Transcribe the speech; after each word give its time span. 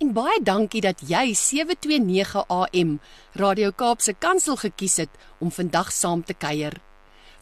en 0.00 0.14
baie 0.16 0.40
dankie 0.40 0.80
dat 0.80 1.02
jy 1.04 1.34
729 1.36 2.46
AM 2.48 2.94
Radio 3.36 3.68
Kaapse 3.76 4.14
Kansel 4.16 4.56
gekies 4.56 4.96
het 5.02 5.18
om 5.44 5.52
vandag 5.52 5.90
saam 5.92 6.22
te 6.24 6.32
kuier. 6.32 6.78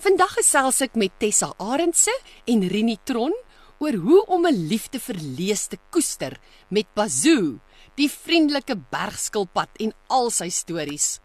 Vandag 0.02 0.34
gesels 0.40 0.80
ek 0.82 0.98
met 0.98 1.14
Tessa 1.22 1.52
Arendse 1.62 2.14
en 2.50 2.66
Rini 2.72 2.96
Tron 3.06 3.34
oor 3.78 3.94
hoe 4.02 4.24
om 4.26 4.46
'n 4.46 4.66
liefde 4.70 4.98
vir 4.98 5.18
lees 5.38 5.66
te 5.68 5.78
koester 5.90 6.38
met 6.68 6.86
Bazoo, 6.94 7.60
die 7.94 8.10
vriendelike 8.10 8.74
bergskilpad 8.90 9.70
en 9.78 9.92
al 10.08 10.30
sy 10.30 10.48
stories. 10.50 11.20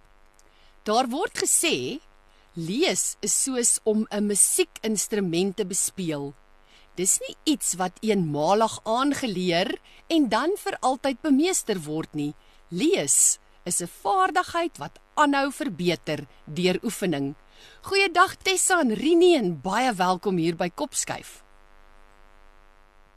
Daar 0.85 1.09
word 1.09 1.33
gesê 1.37 1.99
lees 2.53 3.17
is 3.21 3.43
soos 3.43 3.79
om 3.83 4.05
'n 4.11 4.27
musiekinstrument 4.27 5.57
te 5.57 5.65
bespeel. 5.65 6.33
Dis 6.93 7.15
nie 7.23 7.33
iets 7.55 7.73
wat 7.79 7.95
eenmalig 8.05 8.73
aangeleer 8.85 9.71
en 10.13 10.27
dan 10.29 10.51
vir 10.61 10.75
altyd 10.85 11.23
bemeester 11.25 11.79
word 11.87 12.11
nie. 12.13 12.33
Lees 12.69 13.39
is 13.65 13.81
'n 13.81 13.89
vaardigheid 13.89 14.77
wat 14.77 14.99
aanhou 15.15 15.51
verbeter 15.51 16.27
deur 16.45 16.77
oefening. 16.83 17.33
Goeiedag 17.81 18.35
Tessa 18.35 18.79
en 18.81 18.93
Rini 18.93 19.35
en 19.35 19.61
baie 19.61 19.93
welkom 19.93 20.37
hier 20.37 20.55
by 20.55 20.69
Kopskuif. 20.69 21.41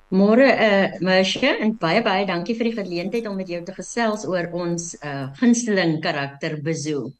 Môre 0.08 0.48
eh 0.48 0.84
uh, 0.84 1.01
Mersje 1.01 1.58
en 1.61 1.77
baie 1.77 2.03
baie 2.03 2.27
dankie 2.27 2.55
vir 2.56 2.64
die 2.64 2.83
geleentheid 2.83 3.27
om 3.27 3.36
met 3.36 3.48
jou 3.48 3.62
te 3.64 3.75
gesels 3.75 4.25
oor 4.25 4.48
ons 4.53 4.95
eh 5.03 5.11
uh, 5.11 5.29
gunsteling 5.41 6.01
karakter 6.01 6.62
Bezo. 6.62 7.11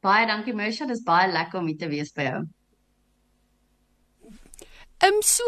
Baie 0.00 0.26
dankie 0.26 0.54
Mersje, 0.54 0.86
dis 0.86 1.02
baie 1.02 1.32
lekker 1.32 1.58
om 1.60 1.66
hier 1.66 1.78
te 1.78 1.88
wees 1.88 2.12
by 2.12 2.22
jou. 2.22 2.44
Ehm 5.02 5.14
um, 5.14 5.22
so 5.22 5.42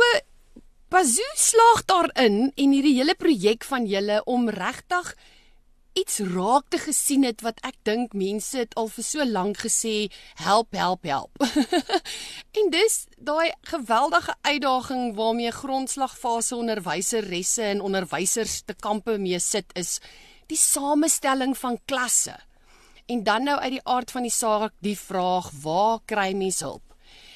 Bazoo 0.88 1.32
slaag 1.36 1.82
daarin 1.84 2.36
en 2.56 2.70
hierdie 2.72 2.94
hele 2.96 3.12
projek 3.14 3.64
van 3.68 3.84
julle 3.84 4.22
om 4.24 4.46
regtig 4.48 5.10
iets 6.00 6.22
raak 6.30 6.70
te 6.72 6.80
gesien 6.80 7.26
het 7.28 7.44
wat 7.44 7.60
ek 7.68 7.76
dink 7.84 8.16
mense 8.16 8.56
het 8.56 8.72
al 8.80 8.88
vir 8.94 9.04
so 9.04 9.26
lank 9.28 9.60
gesê 9.66 10.08
help 10.40 10.72
help 10.72 11.04
help. 11.04 11.44
en 12.62 12.72
dis 12.72 12.96
daai 13.20 13.52
geweldige 13.68 14.32
uitdaging 14.48 15.12
waarmee 15.20 15.52
grondslagfase 15.52 16.56
onderwyseresse 16.56 17.68
en 17.74 17.84
onderwysers 17.84 18.62
te 18.64 18.72
kampe 18.72 19.18
mee 19.20 19.44
sit 19.44 19.76
is 19.76 19.98
die 20.48 20.56
samestelling 20.56 21.52
van 21.66 21.76
klasse. 21.84 22.38
En 23.12 23.28
dan 23.28 23.44
nou 23.44 23.60
uit 23.60 23.76
die 23.76 23.84
aard 23.84 24.16
van 24.16 24.24
die 24.24 24.32
saak 24.32 24.72
die 24.80 24.96
vraag 24.96 25.52
waar 25.60 26.00
kry 26.08 26.32
mens 26.32 26.64
hulp? 26.64 26.87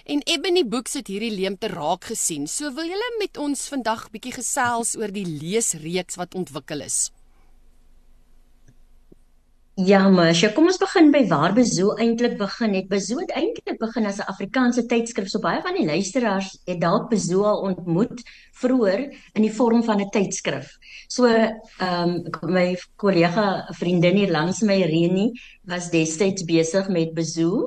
En 0.05 0.22
Ebony 0.27 0.64
Books 0.67 0.97
het 0.98 1.06
hierdie 1.06 1.31
leemte 1.31 1.69
raak 1.70 2.08
gesien. 2.11 2.48
So 2.50 2.72
wil 2.75 2.91
julle 2.91 3.11
met 3.20 3.39
ons 3.39 3.69
vandag 3.70 4.09
bietjie 4.11 4.34
gesels 4.34 4.97
oor 4.98 5.14
die 5.14 5.27
leesreeks 5.27 6.19
wat 6.19 6.34
ontwikkel 6.34 6.83
is. 6.83 7.12
Ja, 9.81 10.03
jy 10.36 10.50
kom 10.53 10.67
ons 10.69 10.77
begin 10.77 11.06
by 11.14 11.22
waar 11.31 11.55
Bezo 11.56 11.94
eintlik 11.97 12.34
begin 12.36 12.75
het. 12.77 12.91
Bezo 12.91 13.17
het 13.22 13.31
eintlik 13.33 13.78
begin 13.81 14.06
as 14.06 14.19
'n 14.19 14.28
Afrikaanse 14.28 14.84
tydskrif. 14.86 15.31
So 15.31 15.39
baie 15.41 15.62
van 15.62 15.75
die 15.75 15.86
luisteraars 15.86 16.59
het 16.66 16.81
dalk 16.81 17.09
Bezo 17.09 17.44
al 17.44 17.62
ontmoet 17.70 18.20
vroeër 18.53 19.00
in 19.34 19.43
die 19.43 19.53
vorm 19.53 19.82
van 19.82 20.00
'n 20.00 20.10
tydskrif. 20.10 20.76
So 21.09 21.25
ehm 21.26 22.28
um, 22.43 22.53
my 22.53 22.76
kollega 22.97 23.66
vriendin 23.78 24.16
hier 24.16 24.31
langs 24.31 24.60
my 24.60 24.82
Reni 24.82 25.32
was 25.65 25.91
destyds 25.91 26.44
besig 26.44 26.88
met 26.88 27.15
Bezo 27.15 27.66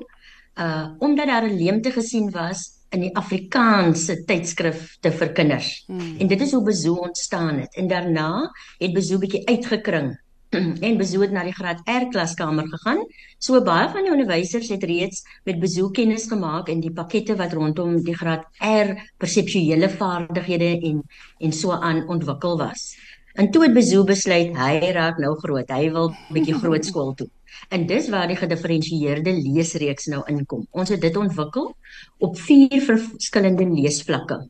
uh 0.55 0.87
omdat 0.99 1.27
daar 1.27 1.47
'n 1.47 1.57
leemte 1.57 1.91
gesien 1.91 2.31
was 2.31 2.75
in 2.89 3.01
die 3.05 3.15
Afrikaanse 3.15 4.23
tydskrifte 4.27 5.11
vir 5.11 5.31
kinders. 5.35 5.71
Hmm. 5.87 6.15
En 6.19 6.27
dit 6.27 6.41
is 6.41 6.53
hoe 6.55 6.63
Bezo 6.63 6.93
ontstaan 6.93 7.59
het. 7.59 7.75
En 7.75 7.87
daarna 7.87 8.51
het 8.79 8.93
Bezo 8.93 9.17
bietjie 9.17 9.43
uitgekring 9.47 10.13
en 10.87 10.97
Bezo 10.97 11.21
het 11.21 11.33
na 11.35 11.43
die 11.43 11.55
graad 11.55 11.81
R 11.89 12.07
klaskamer 12.13 12.67
gegaan. 12.71 13.01
So 13.37 13.61
baie 13.61 13.89
van 13.91 14.07
die 14.07 14.13
onderwysers 14.13 14.69
het 14.71 14.83
reeds 14.83 15.23
met 15.43 15.59
Bezo 15.59 15.89
kennis 15.89 16.29
gemaak 16.31 16.69
in 16.71 16.79
die 16.83 16.93
pakkette 16.93 17.35
wat 17.35 17.53
rondom 17.53 17.97
die 18.03 18.15
graad 18.15 18.47
R 18.63 18.95
perseptuele 19.17 19.89
vaardighede 19.89 20.71
en 20.91 21.03
en 21.39 21.51
so 21.51 21.75
aan 21.75 22.05
ontwikkel 22.07 22.57
was. 22.57 22.93
En 23.35 23.51
toe 23.51 23.65
het 23.65 23.73
Bezo 23.75 24.03
besluit 24.07 24.55
hy 24.55 24.91
raak 24.95 25.17
nou 25.19 25.33
groot. 25.41 25.69
Hy 25.69 25.89
wil 25.91 26.13
bietjie 26.31 26.55
groot 26.63 26.85
skool 26.85 27.13
toe. 27.19 27.27
En 27.69 27.85
dis 27.87 28.09
waar 28.09 28.27
die 28.27 28.39
gedifferensieerde 28.39 29.33
leesreeks 29.33 30.09
nou 30.13 30.23
inkom. 30.31 30.67
Ons 30.71 30.89
het 30.93 31.01
dit 31.01 31.17
ontwikkel 31.17 31.71
op 32.17 32.37
vier 32.39 32.81
verskillende 32.81 33.67
leesvlakke. 33.69 34.43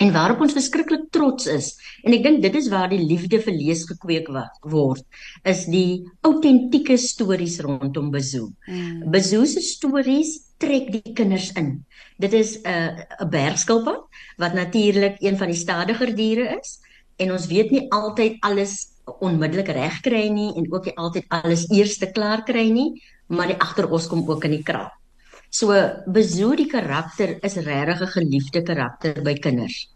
En 0.00 0.12
waarop 0.14 0.40
ons 0.40 0.54
verskriklik 0.56 1.10
trots 1.12 1.44
is, 1.52 1.74
en 2.08 2.14
ek 2.16 2.22
dink 2.24 2.38
dit 2.40 2.54
is 2.56 2.70
waar 2.72 2.88
die 2.88 3.02
liefde 3.02 3.36
vir 3.44 3.52
lees 3.52 3.82
gekweek 3.84 4.30
word, 4.72 5.04
is 5.44 5.66
die 5.68 6.06
autentieke 6.24 6.96
stories 6.96 7.58
rondom 7.66 8.08
Bezo. 8.14 8.48
Mm. 8.64 9.10
Bezo 9.12 9.44
se 9.44 9.60
stories 9.60 10.38
trek 10.60 10.88
die 10.94 11.12
kinders 11.16 11.50
in. 11.60 11.82
Dit 12.16 12.32
is 12.32 12.56
'n 12.62 12.68
uh, 12.68 13.04
'n 13.20 13.28
bergskilpad 13.28 14.00
wat 14.40 14.56
natuurlik 14.56 15.20
een 15.20 15.36
van 15.36 15.52
die 15.52 15.60
stadiger 15.60 16.14
diere 16.16 16.56
is 16.60 16.80
en 17.20 17.32
ons 17.32 17.46
weet 17.46 17.70
nie 17.70 17.84
altyd 17.92 18.40
alles 18.40 18.89
onmiddellik 19.04 19.68
reg 19.74 20.00
kry 20.04 20.28
nie 20.32 20.50
en 20.56 20.66
ook 20.72 20.88
nie 20.88 20.96
altyd 20.96 21.26
alles 21.28 21.66
eerste 21.70 22.10
klaar 22.12 22.44
kry 22.46 22.68
nie, 22.70 23.02
maar 23.28 23.50
die 23.50 23.58
agteros 23.58 24.08
kom 24.10 24.24
ook 24.28 24.44
in 24.48 24.56
die 24.58 24.64
kraal. 24.66 24.90
So 25.50 25.74
Bezo 26.06 26.54
die 26.54 26.68
karakter 26.70 27.38
is 27.42 27.56
regtig 27.56 28.00
'n 28.02 28.14
geliefde 28.16 28.62
karakter 28.62 29.22
by 29.22 29.34
kinders. 29.34 29.88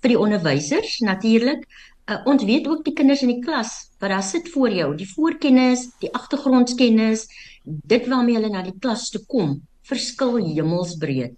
Vir 0.00 0.08
die 0.08 0.18
onderwysers 0.18 1.00
natuurlik, 1.00 1.66
uh, 2.08 2.18
ons 2.26 2.44
weet 2.44 2.66
ook 2.66 2.84
die 2.84 2.94
kinders 2.94 3.22
in 3.22 3.28
die 3.28 3.44
klas 3.44 3.90
wat 4.00 4.10
daar 4.10 4.22
sit 4.22 4.48
voor 4.48 4.70
jou, 4.70 4.96
die 4.96 5.06
voorkennis, 5.06 5.90
die 6.00 6.12
agtergrondkennis, 6.12 7.26
dit 7.64 8.08
waarmee 8.08 8.34
hulle 8.34 8.50
na 8.50 8.62
die 8.62 8.78
klas 8.80 9.10
toe 9.10 9.22
kom, 9.26 9.60
verskil 9.82 10.36
hemelsbreed 10.36 11.36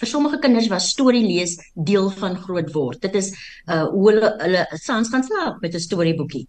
vir 0.00 0.08
sommige 0.08 0.38
kinders 0.42 0.68
was 0.72 0.90
storie 0.92 1.24
lees 1.24 1.56
deel 1.74 2.10
van 2.20 2.36
groot 2.36 2.72
word. 2.74 3.00
Dit 3.00 3.14
is 3.14 3.32
uh 3.68 3.86
hoe 3.92 4.10
hulle 4.10 4.32
hulle 4.42 4.66
saans 4.82 5.10
gaan 5.12 5.24
slaap 5.24 5.62
met 5.62 5.74
'n 5.74 5.80
storieboekie. 5.80 6.46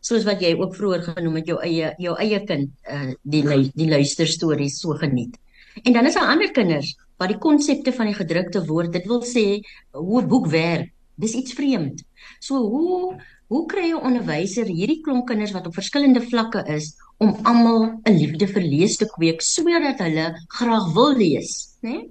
Soos 0.00 0.24
wat 0.24 0.40
jy 0.40 0.54
ook 0.56 0.74
vroeër 0.74 1.02
genoem 1.12 1.36
het 1.36 1.46
jou 1.46 1.58
eie 1.62 1.94
jou 1.98 2.16
eie 2.16 2.40
kind 2.44 2.70
uh 2.88 3.12
die 3.22 3.42
die 3.74 3.88
luister 3.88 4.26
stories 4.26 4.80
so 4.80 4.94
geniet. 4.94 5.36
En 5.84 5.92
dan 5.92 6.06
is 6.06 6.14
daar 6.14 6.30
ander 6.32 6.50
kinders 6.50 6.96
wat 7.20 7.28
die 7.28 7.38
konsepte 7.38 7.92
van 7.92 8.06
die 8.06 8.16
gedrukte 8.16 8.64
woord, 8.66 8.92
dit 8.92 9.06
wil 9.06 9.22
sê 9.22 9.60
hoe 9.92 10.22
'n 10.22 10.28
boek 10.28 10.46
werk. 10.46 10.92
Dis 11.16 11.34
iets 11.34 11.52
vreemd. 11.52 12.02
So 12.40 12.56
hoe 12.56 13.20
hoe 13.50 13.66
kry 13.66 13.90
'n 13.90 14.04
onderwyser 14.08 14.66
hierdie 14.66 15.00
klomp 15.04 15.26
kinders 15.26 15.52
wat 15.52 15.66
op 15.66 15.74
verskillende 15.74 16.22
vlakke 16.22 16.64
is 16.66 16.94
om 17.18 17.36
almal 17.42 18.00
'n 18.04 18.16
liefde 18.16 18.46
vir 18.46 18.62
lees 18.62 18.96
te 18.96 19.06
kweek 19.06 19.42
sodat 19.42 19.98
hulle 19.98 20.26
graag 20.48 20.92
wil 20.94 21.16
lees, 21.16 21.76
né? 21.82 21.90
Nee? 21.90 22.10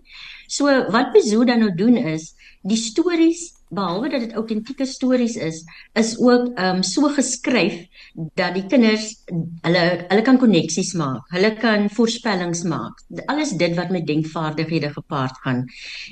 So 0.49 0.65
wat 0.93 1.13
Bezo 1.13 1.45
dan 1.45 1.61
nou 1.61 1.71
doen 1.77 1.97
is, 2.09 2.33
die 2.65 2.77
stories 2.79 3.51
behalwe 3.69 4.09
dat 4.09 4.23
dit 4.25 4.33
autentieke 4.33 4.85
stories 4.89 5.35
is, 5.37 5.61
is 5.93 6.15
ook 6.17 6.47
ehm 6.55 6.79
um, 6.79 6.83
so 6.83 7.09
geskryf 7.13 7.75
dat 8.35 8.55
die 8.57 8.65
kinders 8.65 9.11
hulle 9.61 9.83
hulle 10.07 10.23
kan 10.25 10.41
koneksies 10.41 10.95
maak. 10.97 11.29
Hulle 11.35 11.53
kan 11.61 11.85
voorspellings 11.93 12.63
maak. 12.65 13.05
Alles 13.29 13.53
dit 13.61 13.77
wat 13.77 13.93
met 13.93 14.07
denkvaardighede 14.07 14.89
gepaard 14.97 15.37
gaan. 15.45 15.63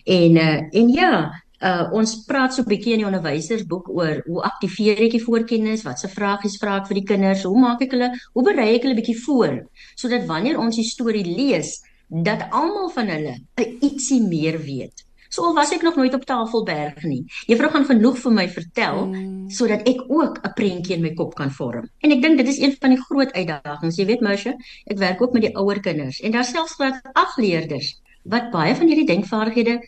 En 0.06 0.42
uh, 0.46 0.62
en 0.72 0.94
ja, 0.94 1.12
Uh, 1.58 1.88
ons 1.98 2.12
praat 2.30 2.54
so 2.54 2.62
'n 2.62 2.70
bietjie 2.70 2.92
in 2.94 3.00
die 3.02 3.08
onderwysersboek 3.08 3.88
oor 3.90 4.20
hoe 4.28 4.42
aktiveer 4.46 5.00
ek 5.02 5.16
die 5.16 5.24
voorkennis, 5.24 5.82
wat 5.88 5.98
se 6.00 6.08
vragies 6.08 6.60
vra 6.62 6.76
ek 6.78 6.86
vir 6.92 7.00
die 7.00 7.08
kinders, 7.12 7.46
hoe 7.50 7.58
maak 7.58 7.82
ek 7.82 7.96
hulle, 7.96 8.12
hoe 8.36 8.44
berei 8.46 8.76
ek 8.76 8.86
hulle 8.86 9.00
bietjie 9.00 9.18
voor 9.24 9.56
sodat 9.98 10.28
wanneer 10.30 10.60
ons 10.62 10.78
die 10.78 10.86
storie 10.86 11.26
lees, 11.26 11.82
dat 12.08 12.48
almal 12.50 12.90
van 12.90 13.08
hulle 13.08 13.36
'n 13.56 13.78
ietsie 13.82 14.22
meer 14.22 14.60
weet. 14.62 15.06
So 15.30 15.44
al 15.44 15.54
was 15.54 15.72
ek 15.72 15.82
nog 15.82 15.96
nooit 15.96 16.14
op 16.14 16.24
Tafelberg 16.26 17.04
nie. 17.04 17.24
Juffrou 17.46 17.70
gaan 17.72 17.86
genoeg 17.86 18.18
vir 18.18 18.32
my 18.32 18.50
vertel 18.50 19.06
mm. 19.06 19.50
sodat 19.50 19.88
ek 19.88 20.04
ook 20.08 20.40
'n 20.44 20.54
prentjie 20.56 20.96
in 20.96 21.02
my 21.02 21.14
kop 21.14 21.36
kan 21.36 21.52
vorm. 21.52 21.90
En 22.00 22.12
ek 22.12 22.22
dink 22.22 22.38
dit 22.38 22.48
is 22.48 22.60
een 22.60 22.76
van 22.80 22.90
die 22.90 23.02
groot 23.02 23.32
uitdagings. 23.32 23.98
Jy 23.98 24.06
weet 24.06 24.22
Mersha, 24.22 24.56
ek 24.86 24.98
werk 24.98 25.22
ook 25.22 25.34
met 25.34 25.42
die 25.42 25.56
ouer 25.56 25.80
kinders 25.80 26.20
en 26.20 26.32
daar 26.32 26.46
selfs 26.46 26.74
graad 26.74 27.02
8 27.14 27.38
leerders 27.38 28.00
wat 28.24 28.52
baie 28.52 28.76
van 28.76 28.88
hierdie 28.88 29.08
denkvaardighede 29.08 29.80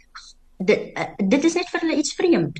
dit, 0.60 0.80
dit 1.27 1.44
is 1.44 1.56
net 1.56 1.69
vir 1.71 1.86
hulle 1.86 1.98
iets 2.00 2.13
vreemd. 2.13 2.60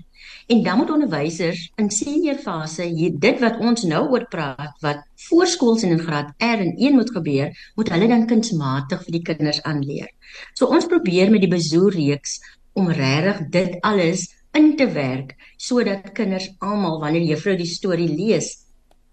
En 0.50 0.64
dan 0.64 0.78
moet 0.78 0.90
onderwysers 0.90 1.60
in 1.78 1.92
senior 1.94 2.38
fase 2.42 2.88
dit 3.26 3.42
wat 3.44 3.60
ons 3.62 3.84
nou 3.86 4.00
oor 4.10 4.24
praat 4.34 4.80
wat 4.82 5.04
voorskools 5.28 5.84
en 5.86 5.92
in 5.94 6.02
graad 6.02 6.32
R 6.42 6.64
en 6.66 6.72
1 6.74 6.96
moet 6.98 7.12
gebeur, 7.18 7.52
moet 7.76 7.92
hulle 7.94 8.08
dan 8.10 8.26
kunsmatig 8.26 9.04
vir 9.06 9.18
die 9.18 9.22
kinders 9.28 9.62
aanleer. 9.62 10.10
So 10.58 10.66
ons 10.74 10.90
probeer 10.90 11.30
met 11.30 11.46
die 11.46 11.52
bezoer 11.52 11.94
reeks 11.94 12.40
om 12.74 12.90
regtig 12.90 13.44
dit 13.54 13.78
alles 13.86 14.26
in 14.58 14.74
te 14.80 14.90
werk 14.96 15.36
sodat 15.58 16.16
kinders 16.18 16.50
almal 16.66 16.98
wanneer 17.04 17.30
juffrou 17.30 17.54
die 17.60 17.70
storie 17.70 18.10
lees 18.10 18.50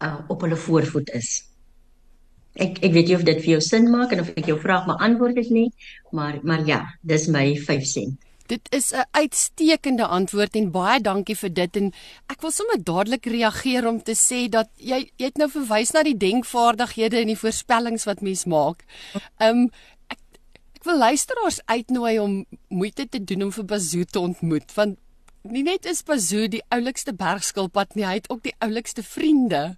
uh, 0.01 0.17
op 0.33 0.41
hulle 0.41 0.57
voorvoet 0.57 1.13
is. 1.21 1.35
Ek 2.57 2.81
ek 2.81 2.97
weet 2.97 3.11
nie 3.11 3.19
of 3.19 3.29
dit 3.29 3.43
vir 3.45 3.59
jou 3.59 3.65
sin 3.65 3.91
maak 3.93 4.17
en 4.17 4.25
of 4.25 4.33
ek 4.41 4.49
jou 4.49 4.57
vraag 4.63 4.89
beantwoord 4.89 5.45
het 5.45 5.53
nie, 5.53 5.69
maar 6.17 6.41
maar 6.49 6.65
ja, 6.65 6.87
dis 7.05 7.29
my 7.29 7.51
5 7.69 7.85
sent. 7.93 8.26
Dit 8.47 8.69
is 8.71 8.93
'n 8.93 9.07
uitstekende 9.11 10.07
antwoord 10.07 10.55
en 10.55 10.71
baie 10.71 11.01
dankie 11.01 11.37
vir 11.37 11.53
dit 11.53 11.77
en 11.77 11.93
ek 12.27 12.41
wil 12.41 12.51
sommer 12.51 12.83
dadelik 12.83 13.27
reageer 13.27 13.87
om 13.87 14.03
te 14.03 14.15
sê 14.15 14.49
dat 14.49 14.69
jy 14.77 15.11
jy 15.17 15.25
het 15.25 15.39
nou 15.39 15.51
verwys 15.51 15.93
na 15.93 16.03
die 16.03 16.17
denkvaardighede 16.17 17.19
en 17.21 17.27
die 17.27 17.43
voorspellings 17.45 18.05
wat 18.05 18.21
mens 18.21 18.45
maak. 18.45 18.85
Um 19.39 19.71
ek 20.09 20.19
ek 20.75 20.85
wil 20.85 20.99
luisteraars 20.99 21.61
uitnooi 21.67 22.19
om 22.19 22.47
moeite 22.69 23.09
te 23.09 23.25
doen 23.25 23.43
om 23.43 23.53
vir 23.53 23.65
Bazoo 23.65 24.05
te 24.05 24.21
ontmoet 24.21 24.75
want 24.75 24.99
nie 25.51 25.63
net 25.63 25.87
is 25.87 26.03
Bazoo 26.03 26.49
die 26.51 26.63
oulikste 26.75 27.13
bergskilpad 27.15 27.95
nie, 27.95 28.05
hy 28.07 28.15
het 28.21 28.31
ook 28.31 28.43
die 28.43 28.55
oulikste 28.65 29.03
vriende. 29.03 29.77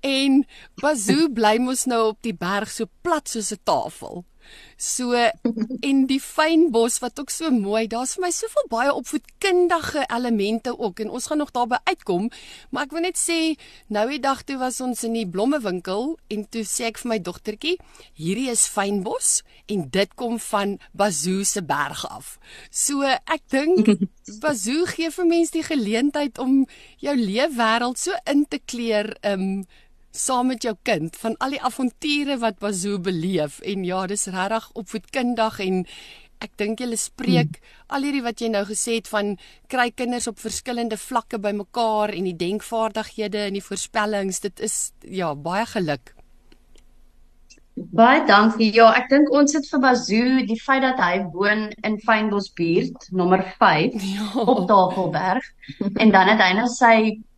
En 0.00 0.44
Bazoo 0.82 1.28
bly 1.32 1.56
mos 1.62 1.86
nou 1.86 2.08
op 2.08 2.22
die 2.26 2.34
berg 2.34 2.70
so 2.70 2.90
plat 3.02 3.28
soos 3.28 3.52
'n 3.52 3.62
tafel. 3.64 4.24
So 4.76 5.16
en 5.16 6.02
die 6.10 6.20
fynbos 6.20 6.98
wat 7.00 7.20
ook 7.20 7.30
so 7.32 7.50
mooi. 7.50 7.86
Daar's 7.88 8.16
vir 8.16 8.26
my 8.26 8.30
soveel 8.34 8.68
baie 8.72 8.92
opvoedkundige 8.92 10.04
elemente 10.12 10.74
ook 10.78 11.00
en 11.00 11.10
ons 11.10 11.26
gaan 11.26 11.40
nog 11.40 11.52
daarby 11.56 11.78
uitkom, 11.84 12.28
maar 12.70 12.86
ek 12.86 12.92
wil 12.96 13.06
net 13.06 13.20
sê 13.20 13.56
nou 13.92 14.04
die 14.10 14.20
dag 14.20 14.42
toe 14.44 14.58
was 14.60 14.80
ons 14.84 15.04
in 15.06 15.16
die 15.16 15.26
blommewinkel 15.28 16.16
en 16.32 16.44
toe 16.52 16.64
sê 16.68 16.90
ek 16.90 17.00
vir 17.02 17.12
my 17.14 17.18
dogtertjie, 17.24 17.76
hierdie 18.18 18.50
is 18.52 18.66
fynbos 18.68 19.40
en 19.72 19.86
dit 19.92 20.14
kom 20.18 20.36
van 20.50 20.76
Bazoo 20.92 21.44
se 21.44 21.62
berg 21.64 22.04
af. 22.10 22.36
So 22.70 23.06
ek 23.06 23.48
dink 23.52 23.90
Bazoo 24.44 24.86
gee 24.90 25.10
vir 25.14 25.30
mense 25.30 25.56
die 25.56 25.64
geleentheid 25.66 26.38
om 26.42 26.64
jou 27.02 27.16
leefwêreld 27.16 28.00
so 28.00 28.16
in 28.28 28.44
te 28.50 28.60
kleur, 28.60 29.12
um 29.24 29.64
saam 30.16 30.52
met 30.52 30.64
jou 30.64 30.74
kind 30.88 31.16
van 31.20 31.36
al 31.44 31.56
die 31.56 31.62
avonture 31.62 32.38
wat 32.42 32.60
Bazoo 32.62 32.98
beleef 33.02 33.60
en 33.60 33.84
ja, 33.84 34.06
dis 34.06 34.26
regtig 34.32 34.70
opvoedkundig 34.74 35.60
en 35.66 35.82
ek 36.44 36.52
dink 36.60 36.82
julle 36.82 36.98
spreek 37.00 37.56
hmm. 37.56 37.70
al 37.96 38.04
hierdie 38.06 38.24
wat 38.24 38.42
jy 38.42 38.50
nou 38.52 38.64
gesê 38.68 38.98
het 38.98 39.08
van 39.12 39.36
kry 39.72 39.88
kinders 39.96 40.28
op 40.30 40.40
verskillende 40.42 40.98
vlakke 41.00 41.40
bymekaar 41.40 42.12
en 42.16 42.28
die 42.28 42.36
denkvaardighede 42.36 43.46
en 43.46 43.56
die 43.56 43.64
voorspellings, 43.64 44.42
dit 44.44 44.64
is 44.64 44.76
ja, 45.04 45.32
baie 45.34 45.64
geluk. 45.72 46.12
Baie 47.76 48.22
dankie. 48.24 48.70
Ja, 48.72 48.88
ek 48.96 49.10
dink 49.12 49.28
ons 49.36 49.52
sit 49.52 49.66
vir 49.68 49.80
Bazoo 49.84 50.44
die 50.48 50.56
feit 50.60 50.80
dat 50.84 51.00
hy 51.02 51.26
woon 51.34 51.66
in 51.84 51.98
Fynbos 52.04 52.48
buurt, 52.56 53.08
nommer 53.12 53.44
5 53.60 53.96
ja. 54.14 54.28
op 54.40 54.64
Tafelberg 54.70 55.44
en 56.00 56.12
dan 56.14 56.32
het 56.32 56.40
hy 56.40 56.52
nou 56.56 56.68
sy 56.72 56.96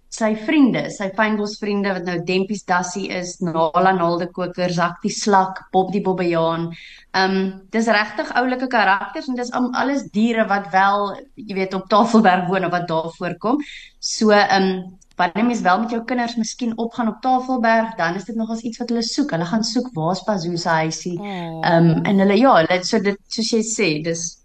sy 0.09 0.31
vriende, 0.41 0.87
sy 0.91 1.11
fynbos 1.17 1.59
vriende 1.61 1.93
wat 1.93 2.07
nou 2.09 2.17
Dempies 2.25 2.65
Dassie 2.69 3.09
is, 3.13 3.37
Nala 3.45 3.93
Nalde 3.93 4.31
Koker, 4.33 4.73
Zak 4.73 5.03
die 5.05 5.13
Slak, 5.13 5.67
Bob 5.73 5.93
die 5.93 6.03
Bobbejaan. 6.05 6.71
Ehm 7.17 7.37
um, 7.37 7.51
dis 7.73 7.89
regtig 7.93 8.31
oulike 8.41 8.69
karakters 8.73 9.29
en 9.29 9.37
dis 9.37 9.53
al 9.57 9.69
alles 9.77 10.07
diere 10.15 10.47
wat 10.49 10.71
wel, 10.73 11.13
jy 11.37 11.59
weet, 11.61 11.77
op 11.77 11.89
Tafelberg 11.93 12.49
woon 12.49 12.65
of 12.69 12.73
wat 12.73 12.89
daar 12.89 13.13
voorkom. 13.19 13.61
So 14.01 14.33
ehm 14.33 14.71
um, 14.71 14.99
wanneer 15.19 15.45
mens 15.45 15.61
wel 15.61 15.81
met 15.81 15.91
jou 15.91 16.03
kinders 16.05 16.37
miskien 16.39 16.77
opgaan 16.79 17.09
op 17.09 17.21
Tafelberg, 17.21 17.95
dan 17.99 18.15
is 18.15 18.25
dit 18.25 18.37
nogals 18.37 18.61
iets 18.61 18.79
wat 18.79 18.89
hulle 18.89 19.03
soek. 19.03 19.33
Hulle 19.35 19.49
gaan 19.51 19.65
soek 19.65 19.89
waar's 19.93 20.23
Bazoo 20.25 20.57
se 20.57 20.69
huisie. 20.69 21.17
Oh. 21.19 21.61
Ehm 21.61 21.91
um, 21.91 22.05
en 22.05 22.25
hulle 22.25 22.39
ja, 22.39 22.55
hulle 22.63 22.85
so 22.85 23.01
dit 23.03 23.19
soos 23.29 23.51
jy 23.53 23.65
sê, 23.67 23.89
dis 24.05 24.38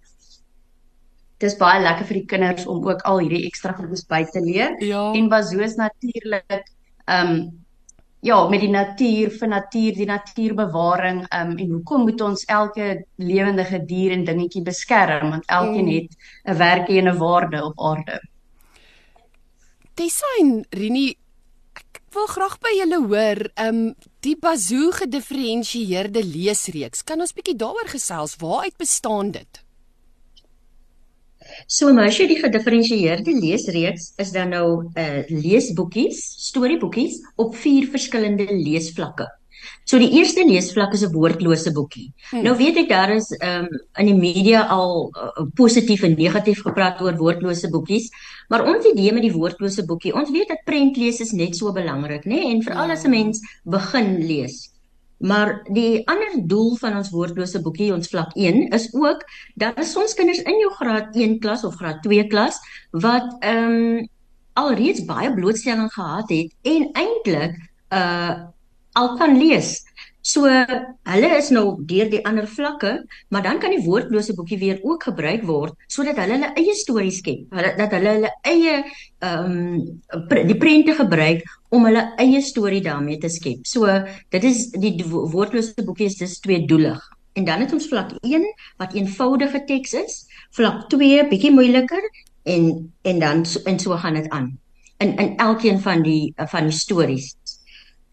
dis 1.44 1.57
baie 1.60 1.81
lekker 1.84 2.07
vir 2.10 2.19
die 2.19 2.30
kinders 2.36 2.68
om 2.69 2.80
ook 2.88 3.04
al 3.10 3.19
hierdie 3.24 3.44
ekstra 3.50 3.75
goedjies 3.78 4.07
by 4.10 4.24
te 4.31 4.42
leer. 4.44 4.78
Ja. 4.84 5.10
En 5.18 5.30
Bazoos 5.31 5.78
natuurlik 5.80 6.63
ehm 7.06 7.36
um, 7.36 7.44
ja, 8.24 8.38
met 8.48 8.62
die 8.63 8.72
natuur 8.72 9.34
vir 9.36 9.50
natuur, 9.51 9.95
die 9.98 10.07
natuurbewaring 10.07 11.25
ehm 11.25 11.50
um, 11.51 11.57
en 11.60 11.74
hoekom 11.78 12.06
moet 12.07 12.22
ons 12.22 12.45
elke 12.48 13.04
lewendige 13.19 13.81
dier 13.90 14.13
en 14.16 14.24
dingetjie 14.28 14.63
beskerm 14.63 15.34
want 15.36 15.50
elkeen 15.51 15.90
mm. 15.90 15.98
het 15.98 16.16
'n 16.54 16.57
werkie 16.57 17.01
en 17.01 17.10
'n 17.12 17.18
waarde 17.18 17.63
op 17.63 17.84
aarde. 17.92 18.22
Design 20.00 20.63
Rini 20.69 21.10
ek 21.74 22.01
wil 22.13 22.28
graag 22.28 22.57
by 22.60 22.72
julle 22.78 23.01
hoor, 23.07 23.44
ehm 23.56 23.68
um, 23.68 23.95
die 24.19 24.38
Bazoo 24.40 24.92
gedifferensieerde 24.92 26.24
leesreeks. 26.24 27.04
Kan 27.04 27.19
ons 27.19 27.34
bietjie 27.34 27.56
daaroor 27.56 27.90
gesels? 27.92 28.36
Waaruit 28.40 28.78
bestaan 28.78 29.31
dit? 29.31 29.62
So 31.68 31.89
jy 31.89 32.27
die 32.27 32.39
gedifferensieerde 32.42 33.31
leesreeks 33.39 34.13
is 34.18 34.31
dan 34.31 34.50
nou 34.50 34.83
'n 34.83 34.92
uh, 34.95 35.19
eh, 35.19 35.25
leesboekies, 35.30 36.19
storieboekies 36.50 37.21
op 37.36 37.56
vier 37.56 37.88
verskillende 37.88 38.48
leesvlakke. 38.50 39.27
So 39.86 40.00
die 40.00 40.12
eerste 40.18 40.44
leesvlak 40.48 40.94
is 40.94 41.04
'n 41.04 41.12
woordlose 41.12 41.71
boekie. 41.71 42.12
Hmm. 42.31 42.44
Nou 42.44 42.56
weet 42.57 42.77
ek 42.77 42.89
daar 42.89 43.15
is 43.15 43.31
um, 43.39 43.68
in 44.00 44.06
die 44.06 44.15
media 44.15 44.68
al 44.68 45.12
uh, 45.12 45.45
positief 45.56 46.04
en 46.04 46.15
negatief 46.15 46.62
gepraat 46.62 47.01
oor 47.01 47.15
woordlose 47.18 47.69
boekies, 47.69 48.09
maar 48.50 48.66
ons 48.66 48.86
idee 48.86 49.13
met 49.13 49.24
die 49.24 49.33
woordlose 49.33 49.86
boekie, 49.86 50.13
ons 50.13 50.31
weet 50.31 50.48
dat 50.48 50.63
prentlees 50.66 51.19
is 51.19 51.31
net 51.31 51.56
so 51.56 51.71
belangrik, 51.71 52.25
nê, 52.25 52.44
en 52.51 52.63
veral 52.63 52.92
as 52.92 53.04
'n 53.04 53.12
ja. 53.12 53.18
mens 53.19 53.39
begin 53.63 54.18
lees. 54.27 54.72
Maar 55.23 55.61
die 55.71 56.01
ander 56.07 56.33
doel 56.51 56.73
van 56.81 56.97
ons 56.99 57.11
woordlose 57.13 57.61
boekie, 57.63 57.93
ons 57.95 58.09
vlak 58.11 58.33
1, 58.35 58.65
is 58.75 58.89
ook 58.91 59.21
dat 59.55 59.77
er 59.79 59.87
soms 59.87 60.15
kinders 60.19 60.41
in 60.43 60.57
jou 60.59 60.71
graad 60.75 61.15
1 61.15 61.37
klas 61.39 61.63
of 61.63 61.77
graad 61.79 62.01
2 62.03 62.27
klas 62.27 62.59
wat 62.91 63.29
ehm 63.39 63.77
um, 63.77 64.09
alreeds 64.53 65.01
baie 65.05 65.31
blootstelling 65.33 65.89
gehad 65.93 66.29
het 66.29 66.51
en 66.61 66.89
eintlik 66.93 67.55
uh 67.89 68.51
al 68.93 69.15
kan 69.17 69.37
lees. 69.37 69.79
So 70.23 70.47
hulle 70.47 71.29
is 71.35 71.49
nou 71.51 71.63
deur 71.83 72.07
die 72.07 72.21
ander 72.23 72.45
vlakke, 72.47 72.93
maar 73.27 73.43
dan 73.43 73.57
kan 73.59 73.73
die 73.75 73.83
woordlose 73.83 74.31
boekie 74.37 74.57
weer 74.61 74.77
ook 74.87 75.03
gebruik 75.09 75.43
word 75.43 75.75
sodat 75.91 76.21
hulle 76.21 76.37
hulle 76.37 76.51
eie 76.61 76.75
stories 76.79 77.17
skep. 77.19 77.41
Hulle 77.51 77.73
dat 77.75 77.91
hulle 77.97 78.13
hulle 78.17 78.31
eie 78.47 78.77
ehm 79.23 79.57
um, 80.23 80.45
die 80.47 80.57
prente 80.59 80.95
gebruik 80.95 81.43
om 81.75 81.89
hulle 81.89 82.05
eie 82.23 82.39
storie 82.41 82.79
daarmee 82.85 83.19
te 83.19 83.27
skep. 83.27 83.67
So 83.67 83.89
dit 84.31 84.47
is 84.47 84.69
die 84.79 84.95
woordlose 85.11 85.83
boekie 85.83 86.07
is 86.07 86.17
dis 86.21 86.39
tweedoelig. 86.39 87.03
En 87.35 87.43
dan 87.49 87.65
het 87.65 87.75
ons 87.75 87.89
vlak 87.91 88.15
1 88.21 88.47
wat 88.80 88.95
eenvoudige 88.95 89.63
teks 89.68 89.94
is, 90.06 90.19
vlak 90.56 90.87
2 90.94 91.27
bietjie 91.27 91.51
moeiliker 91.51 92.03
en 92.47 92.94
en 93.03 93.19
dan 93.19 93.44
en 93.65 93.80
so 93.80 93.99
gaan 93.99 94.21
dit 94.21 94.30
aan. 94.30 94.53
In 95.03 95.18
in 95.18 95.35
elkeen 95.37 95.83
van 95.83 96.07
die 96.07 96.33
van 96.37 96.71
die 96.71 96.80
stories. 96.80 97.33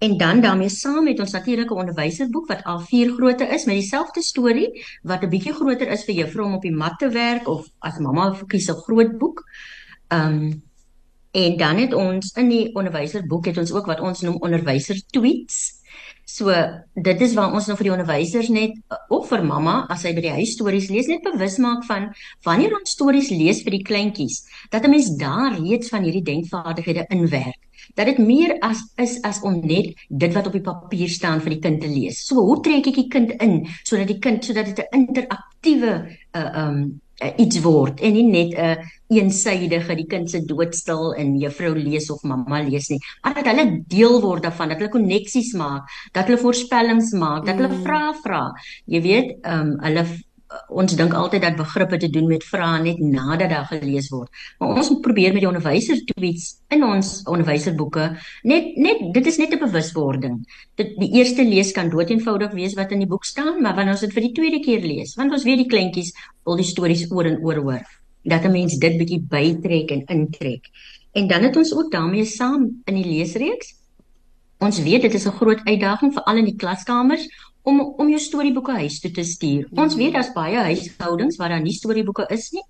En 0.01 0.17
dan 0.17 0.41
daarmee 0.41 0.69
saam 0.69 1.05
met 1.05 1.19
ons 1.21 1.33
natuurlike 1.33 1.75
onderwyserboek 1.75 2.47
wat 2.49 2.63
A4 2.65 3.11
grootte 3.17 3.45
is 3.45 3.65
met 3.65 3.75
dieselfde 3.75 4.23
storie 4.23 4.85
wat 5.03 5.23
'n 5.23 5.29
bietjie 5.29 5.53
groter 5.53 5.89
is 5.89 6.05
vir 6.05 6.15
juffrou 6.15 6.47
om 6.47 6.55
op 6.55 6.63
die 6.63 6.73
mat 6.73 6.99
te 6.99 7.09
werk 7.09 7.49
of 7.49 7.69
as 7.79 7.99
mamma 7.99 8.31
kies 8.47 8.71
'n 8.71 8.81
groot 8.87 9.19
boek. 9.19 9.45
Um 10.09 10.63
en 11.31 11.57
dan 11.57 11.77
het 11.77 11.93
ons 11.95 12.33
in 12.33 12.49
die 12.49 12.75
onderwyserboek 12.75 13.45
het 13.47 13.59
ons 13.59 13.73
ook 13.73 13.87
wat 13.87 14.01
ons 14.01 14.21
noem 14.21 14.37
onderwyser 14.41 15.03
tweets. 15.07 15.80
So 16.31 16.53
dit 16.95 17.21
is 17.21 17.35
waar 17.35 17.53
ons 17.53 17.67
nou 17.67 17.77
vir 17.79 17.89
die 17.89 17.93
onderwysers 17.95 18.51
net 18.55 18.77
of 19.11 19.29
vir 19.29 19.43
mamma 19.45 19.87
as 19.91 20.05
hy 20.07 20.13
by 20.15 20.23
die 20.27 20.37
huis 20.39 20.55
stories 20.55 20.91
lees 20.93 21.09
net 21.11 21.25
bewus 21.27 21.59
maak 21.59 21.83
van 21.89 22.11
wanneer 22.47 22.77
ons 22.79 22.95
stories 22.95 23.33
lees 23.35 23.65
vir 23.67 23.79
die 23.79 23.87
kleintjies 23.87 24.45
dat 24.71 24.85
'n 24.85 24.95
mens 24.95 25.11
daar 25.17 25.59
reeds 25.59 25.91
van 25.91 26.07
hierdie 26.07 26.23
denkvaardighede 26.23 27.07
inwerk 27.11 27.59
dat 27.95 28.07
dit 28.07 28.19
meer 28.19 28.57
as 28.63 28.83
is 28.97 29.19
as 29.23 29.41
om 29.43 29.61
net 29.61 29.95
dit 30.09 30.33
wat 30.35 30.47
op 30.47 30.53
die 30.53 30.65
papier 30.65 31.09
staan 31.09 31.41
vir 31.41 31.57
die 31.57 31.63
kind 31.67 31.81
te 31.81 31.89
lees. 31.89 32.23
So 32.27 32.45
hoe 32.47 32.61
trek 32.63 32.87
ek 32.87 32.95
die 32.95 33.09
kind 33.09 33.35
in 33.43 33.67
sodat 33.83 34.11
die 34.13 34.19
kind 34.19 34.45
sodat 34.45 34.67
dit 34.67 34.79
'n 34.79 35.07
interaktiewe 35.07 35.93
uh, 36.35 36.51
um 36.63 37.01
uh, 37.21 37.33
iets 37.37 37.61
word 37.65 38.01
en 38.01 38.17
nie 38.17 38.27
net 38.29 38.57
'n 38.57 38.65
uh, 38.65 38.89
eensydige 39.11 39.97
die 39.99 40.07
kind 40.07 40.31
se 40.31 40.41
doodstil 40.47 41.15
en 41.19 41.35
juffrou 41.41 41.75
lees 41.75 42.11
of 42.15 42.23
mamma 42.23 42.61
lees 42.63 42.89
nie, 42.93 43.01
maar 43.25 43.35
dat 43.35 43.49
hulle 43.51 43.83
deel 43.91 44.21
word 44.23 44.43
daarvan, 44.47 44.69
dat 44.69 44.79
hulle 44.79 44.93
koneksies 44.93 45.53
maak, 45.59 45.89
dat 46.15 46.31
hulle 46.31 46.39
voorspellings 46.39 47.11
maak, 47.19 47.47
dat 47.47 47.59
hulle 47.59 47.73
mm. 47.75 47.83
vra 47.83 48.13
vra. 48.23 48.43
Jy 48.87 49.01
weet, 49.03 49.33
um 49.47 49.75
hulle 49.83 50.07
ons 50.69 50.95
dink 50.99 51.15
altyd 51.15 51.43
dat 51.43 51.57
begrippe 51.57 51.97
te 52.03 52.09
doen 52.11 52.27
met 52.27 52.45
vrae 52.45 52.83
net 52.83 52.99
nadat 52.99 53.51
daar 53.51 53.69
gelees 53.71 54.09
word. 54.11 54.31
Maar 54.59 54.81
ons 54.83 54.91
moet 54.91 55.03
probeer 55.05 55.33
met 55.33 55.45
die 55.45 55.51
onderwyser 55.51 56.01
tweets 56.09 56.57
in 56.75 56.83
ons 56.85 57.13
onderwyserboeke 57.31 58.09
net 58.43 58.75
net 58.77 59.05
dit 59.15 59.27
is 59.27 59.39
net 59.39 59.55
'n 59.55 59.63
bewuswording. 59.63 60.43
Dit 60.75 60.99
die 60.99 61.13
eerste 61.19 61.45
lees 61.45 61.73
kan 61.73 61.91
doeteenvoudig 61.91 62.53
wees 62.53 62.75
wat 62.75 62.91
in 62.91 62.99
die 62.99 63.11
boek 63.11 63.25
staan, 63.25 63.63
maar 63.63 63.75
wanneer 63.75 63.95
ons 63.95 64.07
dit 64.07 64.13
vir 64.13 64.23
die 64.23 64.33
tweede 64.33 64.61
keer 64.61 64.83
lees, 64.83 65.15
want 65.15 65.33
ons 65.33 65.45
weet 65.45 65.59
die 65.59 65.71
kleintjies 65.71 66.13
wil 66.45 66.57
die 66.57 66.71
stories 66.75 67.11
oor 67.11 67.25
en 67.25 67.39
oor 67.43 67.57
hoor. 67.57 67.87
dat 68.23 68.45
'n 68.45 68.51
mens 68.51 68.79
dit 68.79 68.97
bietjie 68.97 69.21
bytrek 69.29 69.91
en 69.91 70.05
intrek. 70.05 70.69
En 71.13 71.27
dan 71.27 71.43
het 71.43 71.57
ons 71.57 71.75
ook 71.75 71.91
daarmee 71.91 72.25
saam 72.25 72.83
in 72.85 72.95
die 72.95 73.05
leesreeks. 73.05 73.75
Ons 74.59 74.83
weet 74.83 75.03
dit 75.03 75.15
is 75.15 75.27
'n 75.27 75.39
groot 75.41 75.61
uitdaging 75.65 76.13
vir 76.13 76.23
al 76.23 76.37
in 76.37 76.45
die 76.45 76.57
klaskamers 76.57 77.29
om 77.63 77.81
om 77.81 78.09
jou 78.09 78.21
storieboeke 78.21 78.79
huis 78.81 79.01
toe 79.01 79.11
te 79.11 79.25
stuur. 79.25 79.69
Ons 79.77 79.97
weet 79.99 80.15
daar's 80.17 80.33
baie 80.37 80.57
huishoudings 80.71 81.37
waar 81.41 81.55
daar 81.55 81.63
nie 81.65 81.77
storieboeke 81.77 82.27
is 82.31 82.51
nie 82.57 82.65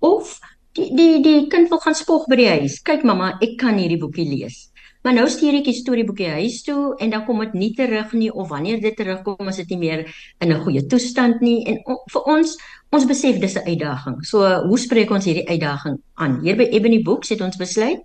of 0.00 0.38
die 0.76 0.90
die 0.96 1.22
die 1.22 1.46
kind 1.52 1.70
wil 1.70 1.80
gaan 1.84 1.94
spog 1.94 2.28
by 2.30 2.38
die 2.40 2.50
huis. 2.50 2.80
Kyk 2.82 3.04
mamma, 3.04 3.36
ek 3.44 3.58
kan 3.60 3.78
hierdie 3.78 4.00
boekie 4.00 4.28
lees. 4.28 4.68
Maar 5.02 5.16
nou 5.16 5.24
stuur 5.26 5.56
ek 5.58 5.66
die 5.66 5.74
storieboekie 5.74 6.28
huis 6.36 6.60
toe 6.62 6.94
en 7.02 7.10
dan 7.10 7.24
kom 7.26 7.40
dit 7.42 7.56
nie 7.58 7.72
terug 7.74 8.12
nie 8.14 8.30
of 8.30 8.52
wanneer 8.52 8.78
dit 8.80 8.94
terugkom 8.96 9.50
is 9.50 9.58
dit 9.58 9.74
nie 9.74 9.80
meer 9.80 10.04
in 10.40 10.52
'n 10.52 10.62
goeie 10.62 10.86
toestand 10.86 11.40
nie 11.42 11.64
en 11.66 11.80
o, 11.86 11.98
vir 12.12 12.22
ons 12.22 12.56
ons 12.92 13.06
besef 13.06 13.40
dis 13.40 13.56
'n 13.56 13.66
uitdaging. 13.66 14.22
So 14.24 14.38
hoe 14.68 14.78
spreek 14.78 15.10
ons 15.10 15.24
hierdie 15.24 15.48
uitdaging 15.48 15.98
aan? 16.14 16.40
Hier 16.42 16.56
by 16.56 16.68
Ebony 16.70 17.02
Books 17.02 17.30
het 17.30 17.40
ons 17.40 17.56
besluit 17.56 18.00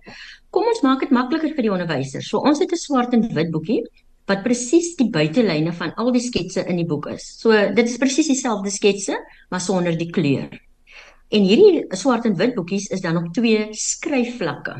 kom 0.50 0.64
ons 0.64 0.82
maak 0.82 1.00
dit 1.00 1.10
makliker 1.10 1.54
vir 1.54 1.62
die 1.62 1.72
onderwysers. 1.72 2.28
So 2.28 2.38
ons 2.38 2.58
het 2.58 2.72
'n 2.72 2.76
swart 2.76 3.12
en 3.12 3.34
wit 3.34 3.50
boekie 3.50 3.82
wat 4.28 4.44
presies 4.44 4.94
die 4.98 5.08
buitelyne 5.10 5.72
van 5.72 5.94
al 5.96 6.12
die 6.12 6.22
sketse 6.22 6.66
in 6.68 6.76
die 6.80 6.86
boek 6.88 7.08
is. 7.14 7.26
So 7.40 7.52
dit 7.52 7.88
is 7.88 7.98
presies 8.00 8.28
dieselfde 8.28 8.72
sketse 8.74 9.16
maar 9.50 9.64
sonder 9.64 9.96
die 9.96 10.10
kleur. 10.12 10.52
En 11.28 11.44
hierdie 11.44 11.84
swart 11.96 12.28
en 12.28 12.36
wit 12.36 12.54
boekies 12.56 12.88
is 12.94 13.04
dan 13.04 13.18
op 13.20 13.32
twee 13.36 13.68
skryfvlakke. 13.76 14.78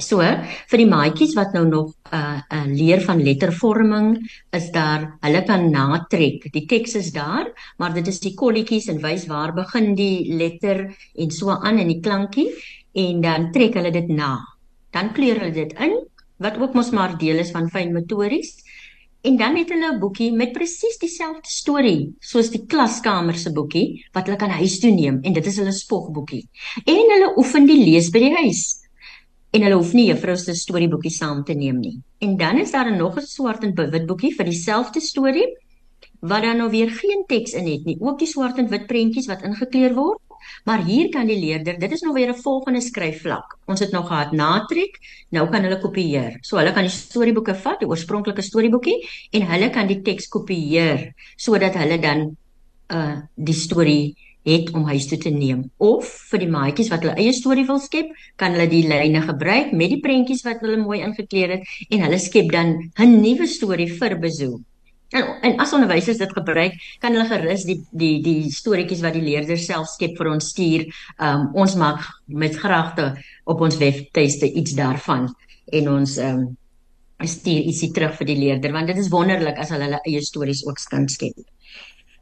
So 0.00 0.24
vir 0.70 0.80
die 0.80 0.88
maatjies 0.88 1.34
wat 1.36 1.52
nou 1.56 1.64
nog 1.68 1.88
'n 2.12 2.16
uh, 2.16 2.40
uh, 2.40 2.66
leer 2.66 3.00
van 3.04 3.22
lettervorming 3.22 4.16
is 4.52 4.70
daar, 4.72 5.18
hulle 5.20 5.42
kan 5.44 5.70
natrek. 5.70 6.52
Die 6.52 6.66
teks 6.66 6.94
is 6.94 7.12
daar, 7.12 7.52
maar 7.78 7.94
dit 7.94 8.06
is 8.08 8.20
die 8.20 8.34
kolletjies 8.34 8.88
en 8.88 9.02
wys 9.02 9.26
waar 9.26 9.52
begin 9.52 9.94
die 9.94 10.34
letter 10.36 10.96
en 11.14 11.30
so 11.30 11.50
aan 11.50 11.78
in 11.78 11.88
die 11.88 12.00
klankie 12.00 12.48
en 12.94 13.20
dan 13.20 13.52
trek 13.52 13.74
hulle 13.74 13.90
dit 13.90 14.08
na. 14.08 14.38
Dan 14.90 15.12
kleur 15.12 15.38
hulle 15.38 15.52
dit 15.52 15.72
in 15.78 15.96
wat 16.40 16.58
ook 16.58 16.74
mos 16.74 16.90
maar 16.96 17.16
deel 17.20 17.38
is 17.44 17.52
van 17.54 17.68
fyn 17.70 17.92
motories. 17.92 18.56
En 19.20 19.36
dan 19.36 19.56
het 19.56 19.68
hulle 19.68 19.92
'n 19.92 20.00
boekie 20.00 20.32
met 20.32 20.52
presies 20.52 20.98
dieselfde 20.98 21.48
storie 21.48 22.14
soos 22.20 22.50
die 22.50 22.64
klaskamer 22.66 23.36
se 23.36 23.52
boekie 23.52 24.04
wat 24.12 24.26
hulle 24.26 24.38
kan 24.38 24.50
huis 24.50 24.78
toe 24.80 24.90
neem 24.90 25.18
en 25.22 25.32
dit 25.32 25.46
is 25.46 25.56
hulle 25.56 25.72
spogboekie. 25.72 26.48
En 26.84 27.10
hulle 27.14 27.34
oefen 27.36 27.66
die 27.66 27.84
lees 27.84 28.10
by 28.10 28.18
die 28.18 28.34
huis 28.34 28.80
en 29.50 29.62
hulle 29.62 29.76
hoef 29.76 29.92
nie 29.92 30.06
juffrou 30.06 30.36
se 30.36 30.54
storieboekie 30.54 31.10
saam 31.10 31.44
te 31.44 31.54
neem 31.54 31.80
nie. 31.80 31.98
En 32.18 32.36
dan 32.36 32.58
is 32.58 32.70
daar 32.70 32.96
nog 32.96 33.18
'n 33.18 33.26
swart 33.26 33.64
en 33.64 33.74
wit 33.74 34.06
boekie 34.06 34.34
vir 34.36 34.44
dieselfde 34.44 35.00
storie 35.00 35.56
wat 36.20 36.42
dan 36.42 36.56
nou 36.56 36.70
weer 36.70 36.90
geen 36.90 37.24
teks 37.26 37.52
in 37.52 37.66
het 37.66 37.84
nie. 37.84 37.96
Ook 38.00 38.18
die 38.18 38.28
swart 38.28 38.58
en 38.58 38.68
wit 38.68 38.86
prentjies 38.86 39.26
wat 39.26 39.42
ingekleur 39.42 39.94
word. 39.94 40.20
Maar 40.64 40.84
hier 40.84 41.08
kan 41.08 41.26
die 41.26 41.38
leerder, 41.38 41.78
dit 41.78 41.92
is 41.92 42.00
nou 42.00 42.14
weer 42.14 42.32
'n 42.32 42.42
volgende 42.42 42.80
skryfvlak. 42.80 43.58
Ons 43.66 43.80
het 43.80 43.92
nog 43.92 44.06
gehad 44.08 44.32
natrek, 44.32 44.98
nou 45.30 45.48
kan 45.50 45.62
hulle 45.62 45.78
kopieer. 45.78 46.38
So 46.40 46.56
hulle 46.56 46.72
kan 46.72 46.82
die 46.82 46.90
storieboeke 46.90 47.54
vat, 47.54 47.80
die 47.80 47.88
oorspronklike 47.88 48.42
storieboekie 48.42 48.98
en 49.30 49.46
hulle 49.46 49.70
kan 49.70 49.86
die 49.86 50.02
teks 50.02 50.28
kopieer 50.28 51.12
sodat 51.36 51.74
hulle 51.74 51.98
dan 51.98 52.36
uh 52.90 53.16
die 53.34 53.54
storie 53.54 54.16
het 54.42 54.70
om 54.72 54.86
huis 54.88 55.06
toe 55.06 55.18
te 55.20 55.30
neem 55.30 55.66
of 55.76 56.08
vir 56.30 56.42
die 56.44 56.48
maatjies 56.48 56.88
wat 56.92 57.04
hulle 57.04 57.16
eie 57.20 57.32
storie 57.36 57.66
wil 57.68 57.78
skep, 57.78 58.08
kan 58.40 58.56
hulle 58.56 58.68
die 58.70 58.86
lyne 58.88 59.20
gebruik 59.26 59.74
met 59.76 59.92
die 59.92 60.00
prentjies 60.00 60.42
wat 60.46 60.64
hulle 60.64 60.80
mooi 60.80 61.00
ingekleer 61.04 61.56
het 61.58 61.68
en 61.90 62.06
hulle 62.06 62.18
skep 62.18 62.50
dan 62.52 62.90
'n 62.98 63.20
nuwe 63.20 63.46
storie 63.46 63.90
vir 64.00 64.18
bezoek. 64.18 64.60
En 65.10 65.26
en 65.42 65.56
as 65.58 65.72
onderwysers 65.74 66.20
dit 66.22 66.32
gebruik, 66.32 66.76
kan 67.02 67.14
hulle 67.16 67.26
gerus 67.26 67.64
die 67.66 67.80
die 67.90 68.20
die 68.22 68.50
storieetjies 68.54 69.02
wat 69.02 69.16
die 69.18 69.24
leerders 69.26 69.66
self 69.66 69.90
skep 69.90 70.16
vir 70.18 70.30
ons 70.30 70.50
stuur. 70.54 70.86
Um 71.18 71.48
ons 71.64 71.74
maak 71.80 72.04
met 72.26 72.56
graagte 72.56 73.12
op 73.44 73.60
ons 73.66 73.78
webtuiste 73.80 74.52
iets 74.52 74.76
daarvan 74.78 75.26
en 75.74 75.92
ons 75.98 76.16
um 76.22 76.48
stuur 77.20 77.66
ietsie 77.68 77.90
terug 77.92 78.14
vir 78.16 78.30
die 78.30 78.38
leerder 78.38 78.72
want 78.72 78.88
dit 78.88 79.00
is 79.00 79.10
wonderlik 79.12 79.58
as 79.60 79.72
hulle 79.74 79.90
hulle 79.90 80.00
eie 80.08 80.22
stories 80.24 80.62
ook 80.68 80.78
kan 80.92 81.08
skep. 81.08 81.42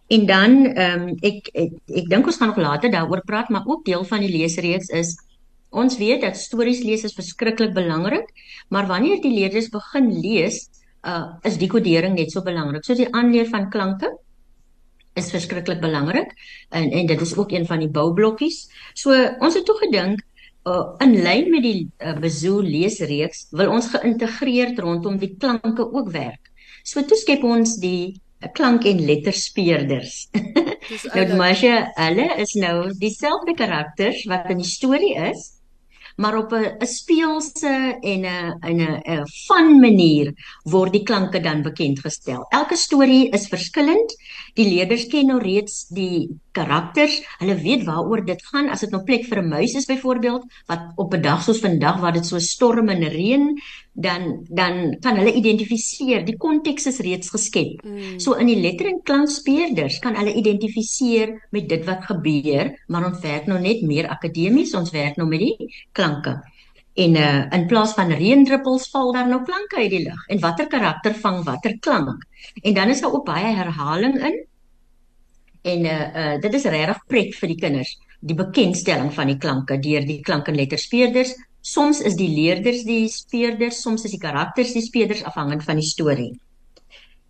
En 0.08 0.26
dan 0.26 0.52
ehm 0.72 1.08
um, 1.08 1.16
ek 1.20 1.50
ek, 1.52 1.72
ek 2.00 2.06
dink 2.08 2.26
ons 2.26 2.40
gaan 2.40 2.54
nog 2.54 2.60
later 2.64 2.90
daaroor 2.90 3.22
praat, 3.28 3.50
maar 3.52 3.66
ook 3.68 3.84
deel 3.84 4.04
van 4.08 4.24
die 4.24 4.32
leesreeks 4.32 4.88
is 4.88 5.12
ons 5.68 5.98
weet 6.00 6.22
dat 6.24 6.40
stories 6.40 6.80
lees 6.80 7.04
is 7.04 7.12
verskriklik 7.12 7.74
belangrik, 7.76 8.30
maar 8.72 8.88
wanneer 8.88 9.20
die 9.20 9.34
leerders 9.34 9.68
begin 9.68 10.08
lees, 10.20 10.62
uh 11.06 11.38
is 11.42 11.58
dekodering 11.58 12.16
net 12.16 12.32
so 12.32 12.42
belangrik. 12.42 12.84
So 12.84 12.94
die 12.94 13.08
aanleer 13.12 13.48
van 13.50 13.70
klanke 13.70 14.10
is 15.18 15.30
verskriklik 15.34 15.80
belangrik 15.82 16.32
en 16.70 16.90
en 16.90 17.06
dit 17.06 17.20
is 17.20 17.36
ook 17.36 17.52
een 17.52 17.66
van 17.66 17.82
die 17.84 17.90
boublokkies. 17.90 18.68
So 18.94 19.14
ons 19.40 19.54
het 19.54 19.66
toe 19.66 19.78
gedink 19.82 20.22
uh 20.66 20.94
in 21.04 21.18
lyn 21.22 21.50
met 21.50 21.62
die 21.62 21.88
uh, 21.98 22.16
Bezoe 22.20 22.62
leesreeks 22.62 23.48
wil 23.50 23.72
ons 23.72 23.90
geïntegreerd 23.94 24.78
rondom 24.78 25.18
die 25.18 25.34
klanke 25.36 25.86
ook 25.92 26.10
werk. 26.12 26.50
So 26.84 27.02
toe 27.02 27.18
skep 27.18 27.44
ons 27.44 27.76
die 27.82 28.20
klank 28.54 28.86
en 28.86 29.00
letterspeerders. 29.02 30.28
nou 31.16 31.24
Masha, 31.36 31.88
hulle 31.98 32.28
is 32.42 32.54
nou 32.54 32.90
dieselfde 33.00 33.54
karakters 33.58 34.24
wat 34.30 34.50
in 34.52 34.62
die 34.62 34.68
storie 34.68 35.14
is, 35.30 35.57
maar 36.18 36.36
op 36.38 36.52
'n 36.52 36.86
speelse 36.86 37.96
en 38.00 38.22
'n 38.26 38.58
in 38.70 38.80
'n 38.80 39.02
'n 39.06 39.26
van 39.46 39.80
manier 39.80 40.32
word 40.62 40.92
die 40.92 41.02
klanke 41.02 41.40
dan 41.40 41.62
bekend 41.62 42.00
gestel. 42.00 42.46
Elke 42.48 42.76
storie 42.76 43.30
is 43.30 43.46
verskillend. 43.46 44.16
Die 44.54 44.68
leerders 44.68 45.06
ken 45.06 45.26
nou 45.26 45.38
reeds 45.38 45.86
die 45.88 46.28
karakters. 46.52 47.22
Hulle 47.38 47.54
weet 47.54 47.84
waaroor 47.84 48.24
dit 48.24 48.42
gaan. 48.46 48.68
As 48.68 48.80
dit 48.80 48.90
nou 48.90 49.02
plek 49.04 49.24
vir 49.24 49.38
'n 49.42 49.48
muis 49.48 49.74
is 49.74 49.86
byvoorbeeld, 49.86 50.44
wat 50.66 50.80
op 50.96 51.14
'n 51.14 51.20
dag 51.20 51.42
soos 51.42 51.60
vandag 51.60 52.00
waar 52.00 52.12
dit 52.12 52.26
so 52.26 52.38
storm 52.38 52.88
en 52.88 53.08
reën, 53.08 53.54
dan 53.98 54.46
dan 54.46 54.94
kan 55.02 55.16
hulle 55.18 55.32
identifiseer. 55.34 56.22
Die 56.26 56.36
konteks 56.38 56.86
is 56.86 57.00
reeds 57.02 57.32
geskep. 57.34 57.82
Mm. 57.82 58.18
So 58.22 58.36
in 58.38 58.46
die 58.46 58.58
letter 58.60 58.86
en 58.86 59.00
klankspeerders 59.02 59.98
kan 60.04 60.14
hulle 60.18 60.36
identifiseer 60.38 61.34
met 61.50 61.66
dit 61.68 61.82
wat 61.88 62.06
gebeur, 62.06 62.70
maar 62.86 63.08
ons 63.10 63.24
werk 63.24 63.48
nou 63.50 63.58
net 63.60 63.82
meer 63.82 64.06
akademies. 64.08 64.76
Ons 64.78 64.94
werk 64.94 65.18
nou 65.18 65.26
met 65.28 65.42
die 65.42 65.72
klanke. 65.92 66.36
En 66.98 67.18
uh 67.18 67.42
in 67.54 67.66
plaas 67.70 67.94
van 67.98 68.14
reendruppels 68.20 68.88
val 68.94 69.12
daar 69.12 69.28
nou 69.28 69.42
klanke 69.46 69.82
uit 69.82 69.90
die 69.90 70.04
lug. 70.06 70.22
En 70.30 70.40
watter 70.46 70.70
karakter 70.70 71.14
vang 71.14 71.42
watter 71.44 71.78
klank? 71.78 72.22
En 72.62 72.74
dan 72.74 72.94
is 72.94 73.00
daar 73.00 73.12
ook 73.12 73.26
baie 73.26 73.54
herhaling 73.54 74.18
in. 74.30 74.38
En 75.62 75.84
uh 75.84 76.06
uh 76.22 76.40
dit 76.40 76.54
is 76.54 76.70
regtig 76.70 77.02
pret 77.06 77.34
vir 77.34 77.54
die 77.54 77.58
kinders, 77.66 77.98
die 78.20 78.38
bekendstelling 78.38 79.12
van 79.14 79.26
die 79.26 79.38
klanke 79.38 79.78
deur 79.78 80.06
die 80.06 80.20
klank 80.20 80.48
en 80.48 80.54
letterspeerders. 80.54 81.34
Soms 81.68 82.00
is 82.00 82.16
die 82.16 82.30
leerders 82.32 82.84
die 82.88 83.08
speerders, 83.12 83.82
soms 83.84 84.06
is 84.08 84.14
die 84.14 84.22
karakters 84.22 84.72
die 84.76 84.84
speerders 84.86 85.24
afhangend 85.28 85.66
van 85.66 85.80
die 85.80 85.88
storie. 85.88 86.30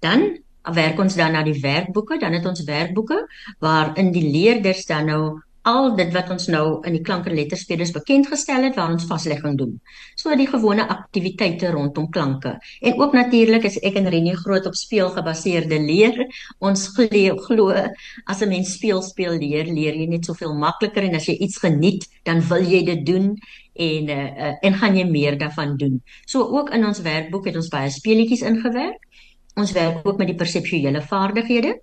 Dan 0.04 0.28
werk 0.76 1.00
ons 1.02 1.16
dan 1.18 1.34
na 1.34 1.42
die 1.42 1.56
werkboeke, 1.58 2.20
dan 2.22 2.36
het 2.36 2.46
ons 2.46 2.62
werkboeke 2.68 3.24
waarin 3.64 4.12
die 4.14 4.28
leerders 4.28 4.84
dan 4.86 5.08
nou 5.10 5.22
al 5.68 5.90
dit 5.98 6.12
wat 6.14 6.30
ons 6.32 6.46
nou 6.52 6.64
in 6.86 6.94
die 6.96 7.02
klank 7.04 7.26
en 7.28 7.34
letterspelers 7.36 7.90
bekend 7.92 8.28
gestel 8.30 8.64
het 8.64 8.76
waar 8.78 8.92
ons 8.94 9.06
vaslegging 9.10 9.56
doen. 9.58 9.74
So 10.16 10.32
die 10.38 10.46
gewone 10.48 10.86
aktiwiteite 10.88 11.72
rondom 11.74 12.08
klanke. 12.14 12.54
En 12.80 13.00
ook 13.02 13.16
natuurlik 13.16 13.66
is 13.68 13.80
ek 13.84 13.98
en 14.00 14.08
Renie 14.08 14.36
groot 14.38 14.66
op 14.70 14.78
speelgebaseerde 14.78 15.80
leer. 15.82 16.22
Ons 16.64 16.88
glo 16.96 17.36
glo 17.48 17.74
as 18.24 18.42
'n 18.42 18.48
mens 18.48 18.74
speel 18.78 19.02
speel 19.02 19.36
leer, 19.36 19.66
leer 19.66 19.94
jy 19.94 20.06
net 20.06 20.24
soveel 20.24 20.54
makliker 20.54 21.02
en 21.02 21.14
as 21.16 21.26
jy 21.26 21.34
iets 21.34 21.58
geniet, 21.58 22.06
dan 22.24 22.40
wil 22.40 22.62
jy 22.62 22.84
dit 22.84 23.06
doen 23.06 23.36
en 23.78 24.08
uh, 24.10 24.52
en 24.60 24.74
gaan 24.74 24.96
jy 24.96 25.04
meer 25.06 25.38
daarvan 25.38 25.76
doen. 25.76 26.00
So 26.26 26.42
ook 26.42 26.72
in 26.74 26.86
ons 26.86 27.00
werkboek 27.04 27.46
het 27.50 27.56
ons 27.56 27.70
baie 27.70 27.90
speletjies 27.90 28.42
ingewerk. 28.42 29.06
Ons 29.58 29.72
werk 29.72 30.06
ook 30.06 30.18
met 30.18 30.30
die 30.30 30.38
perseptuele 30.38 31.02
vaardighede. 31.02 31.78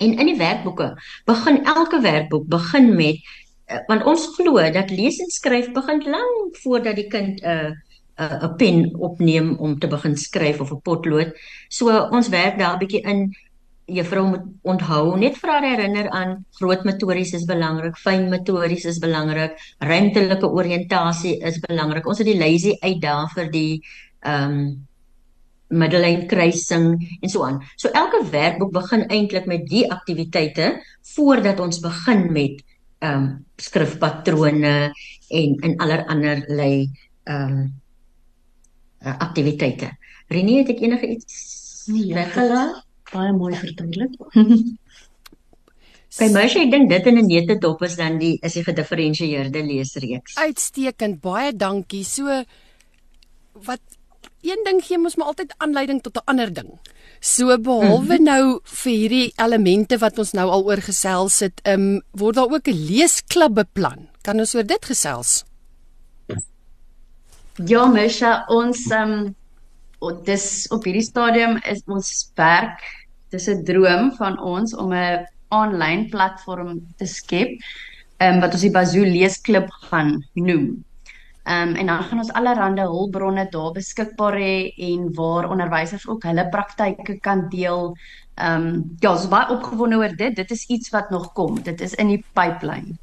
En 0.00 0.16
in 0.18 0.30
die 0.30 0.38
werkboeke 0.38 0.94
begin 1.28 1.64
elke 1.64 2.00
werkboek 2.00 2.46
begin 2.48 2.94
met 2.96 3.20
uh, 3.70 3.82
want 3.86 4.06
ons 4.08 4.30
glo 4.36 4.62
dat 4.72 4.90
lees 4.90 5.20
en 5.22 5.30
skryf 5.30 5.72
begin 5.74 6.02
lank 6.06 6.58
voordat 6.62 6.96
die 6.96 7.08
kind 7.10 7.42
'n 7.42 7.46
uh, 7.46 7.70
'n 8.20 8.44
uh, 8.44 8.54
pen 8.56 8.94
opneem 8.98 9.54
om 9.58 9.78
te 9.78 9.86
begin 9.86 10.16
skryf 10.16 10.60
of 10.60 10.72
'n 10.72 10.80
potlood. 10.82 11.34
So 11.68 11.90
ons 12.10 12.28
werk 12.28 12.58
daar 12.58 12.74
'n 12.74 12.78
bietjie 12.78 13.02
in 13.02 13.30
juffrou 13.94 14.26
moet 14.28 14.44
onthou 14.72 15.16
net 15.18 15.38
vir 15.40 15.52
haar 15.52 15.66
herinner 15.66 16.10
aan 16.16 16.36
groot 16.58 16.84
motories 16.84 17.32
is 17.38 17.46
belangrik, 17.48 17.96
fyn 17.98 18.28
motories 18.32 18.84
is 18.90 19.00
belangrik, 19.02 19.56
ruimtelike 19.78 20.48
oriëntasie 20.48 21.38
is 21.46 21.58
belangrik. 21.64 22.06
Ons 22.06 22.22
het 22.22 22.30
die 22.30 22.38
lazy 22.38 22.76
uitdaag 22.82 23.34
vir 23.38 23.50
die 23.56 23.74
ehm 24.20 24.54
um, 24.60 24.70
middellyn 25.70 26.24
kruising 26.26 26.96
en 27.22 27.30
so 27.30 27.44
aan. 27.46 27.60
So 27.78 27.92
elke 27.94 28.24
werkboek 28.32 28.72
begin 28.74 29.04
eintlik 29.06 29.46
met 29.46 29.68
die 29.70 29.84
aktiwiteite 29.86 30.72
voordat 31.14 31.60
ons 31.62 31.78
begin 31.84 32.26
met 32.32 32.64
ehm 33.00 33.14
um, 33.14 33.28
skrifpatrone 33.56 34.74
en 35.28 35.56
en 35.62 35.76
allerlei 35.84 36.90
ehm 37.24 37.54
um, 37.54 37.70
aktiwiteite. 39.00 39.94
Renie, 40.28 40.58
het 40.60 40.74
ek 40.74 40.82
enige 40.84 41.08
iets 41.16 41.36
nee, 41.90 42.14
weggelaat? 42.14 42.84
Baie 43.12 43.32
mooi 43.32 43.54
verduidelik. 43.54 44.16
By 46.18 46.26
my 46.34 46.48
sê 46.50 46.64
ek 46.64 46.72
dink 46.72 46.90
dit 46.90 47.06
in 47.06 47.18
'n 47.20 47.26
neutedop 47.26 47.82
is 47.86 47.94
dan 47.96 48.18
die 48.18 48.38
is 48.42 48.56
die 48.58 48.64
gedifferensieerde 48.66 49.62
leesreeks. 49.62 50.34
Uitstekend, 50.34 51.20
baie 51.22 51.52
dankie. 51.54 52.04
So 52.04 52.26
wat 53.66 53.80
een 54.42 54.64
ding 54.64 54.80
gee 54.82 54.98
mos 54.98 55.16
maar 55.16 55.30
altyd 55.30 55.54
aanleiding 55.58 56.02
tot 56.02 56.16
'n 56.16 56.26
ander 56.26 56.52
ding. 56.52 56.70
So 57.20 57.58
behalwe 57.58 58.02
mm 58.02 58.10
-hmm. 58.10 58.22
nou 58.24 58.60
vir 58.64 58.92
hierdie 58.92 59.32
elemente 59.36 59.98
wat 59.98 60.18
ons 60.18 60.32
nou 60.32 60.50
al 60.50 60.64
oor 60.64 60.80
gesels 60.82 61.40
het, 61.40 61.60
ehm 61.62 61.80
um, 61.80 62.02
word 62.10 62.34
daar 62.34 62.50
ook 62.50 62.68
'n 62.68 62.84
leesklub 62.90 63.54
beplan. 63.54 64.08
Kan 64.22 64.38
ons 64.38 64.54
oor 64.54 64.66
dit 64.66 64.84
gesels? 64.84 65.44
Ja, 67.66 67.86
Misha, 67.86 68.44
ons 68.48 68.90
ehm 68.90 69.34
um, 70.00 70.16
dis 70.24 70.66
op 70.70 70.84
hierdie 70.84 71.02
stadium 71.02 71.58
is 71.62 71.82
ons 71.86 72.30
werk. 72.34 72.99
Dis 73.30 73.48
'n 73.48 73.64
droom 73.64 74.12
van 74.18 74.40
ons 74.40 74.74
om 74.74 74.92
'n 74.92 75.26
aanlyn 75.48 76.08
platform 76.10 76.80
te 76.96 77.06
skep, 77.06 77.50
um, 78.18 78.40
wat 78.40 78.52
ons 78.52 78.62
die 78.62 78.70
Bazoo 78.70 79.04
leesklub 79.04 79.68
gaan 79.90 80.24
noem. 80.34 80.84
Ehm 81.44 81.68
um, 81.68 81.74
en 81.74 81.86
dan 81.86 82.02
gaan 82.02 82.18
ons 82.18 82.32
allerlei 82.32 82.86
hulpbronne 82.86 83.46
daar 83.50 83.72
beskikbaar 83.72 84.36
hê 84.38 84.72
en 84.76 85.12
waar 85.14 85.48
onderwysers 85.50 86.08
ook 86.08 86.22
hulle 86.22 86.48
praktyke 86.48 87.18
kan 87.20 87.48
deel. 87.48 87.96
Ehm 88.34 88.66
um, 88.66 88.96
ja, 89.00 89.14
is 89.14 89.28
baie 89.28 89.48
opgewonde 89.50 89.96
oor 89.96 90.16
dit. 90.16 90.36
Dit 90.36 90.50
is 90.50 90.66
iets 90.66 90.90
wat 90.90 91.10
nog 91.10 91.32
kom. 91.32 91.62
Dit 91.62 91.80
is 91.80 91.94
in 91.94 92.06
die 92.06 92.24
pipeline. 92.32 92.98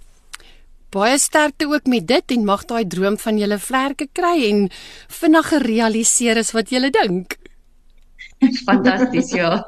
Baie 0.89 1.17
sterkte 1.17 1.67
ook 1.67 1.86
met 1.86 2.07
dit 2.07 2.31
en 2.31 2.46
mag 2.46 2.65
daai 2.65 2.88
droom 2.88 3.17
van 3.17 3.38
julle 3.38 3.57
vlerke 3.60 4.07
kry 4.12 4.38
en 4.50 4.69
vinnig 5.19 5.48
gerealiseer 5.48 6.38
is 6.38 6.53
wat 6.55 6.69
julle 6.69 6.89
dink. 6.89 7.36
Fantasties, 8.67 9.32
ja. 9.32 9.65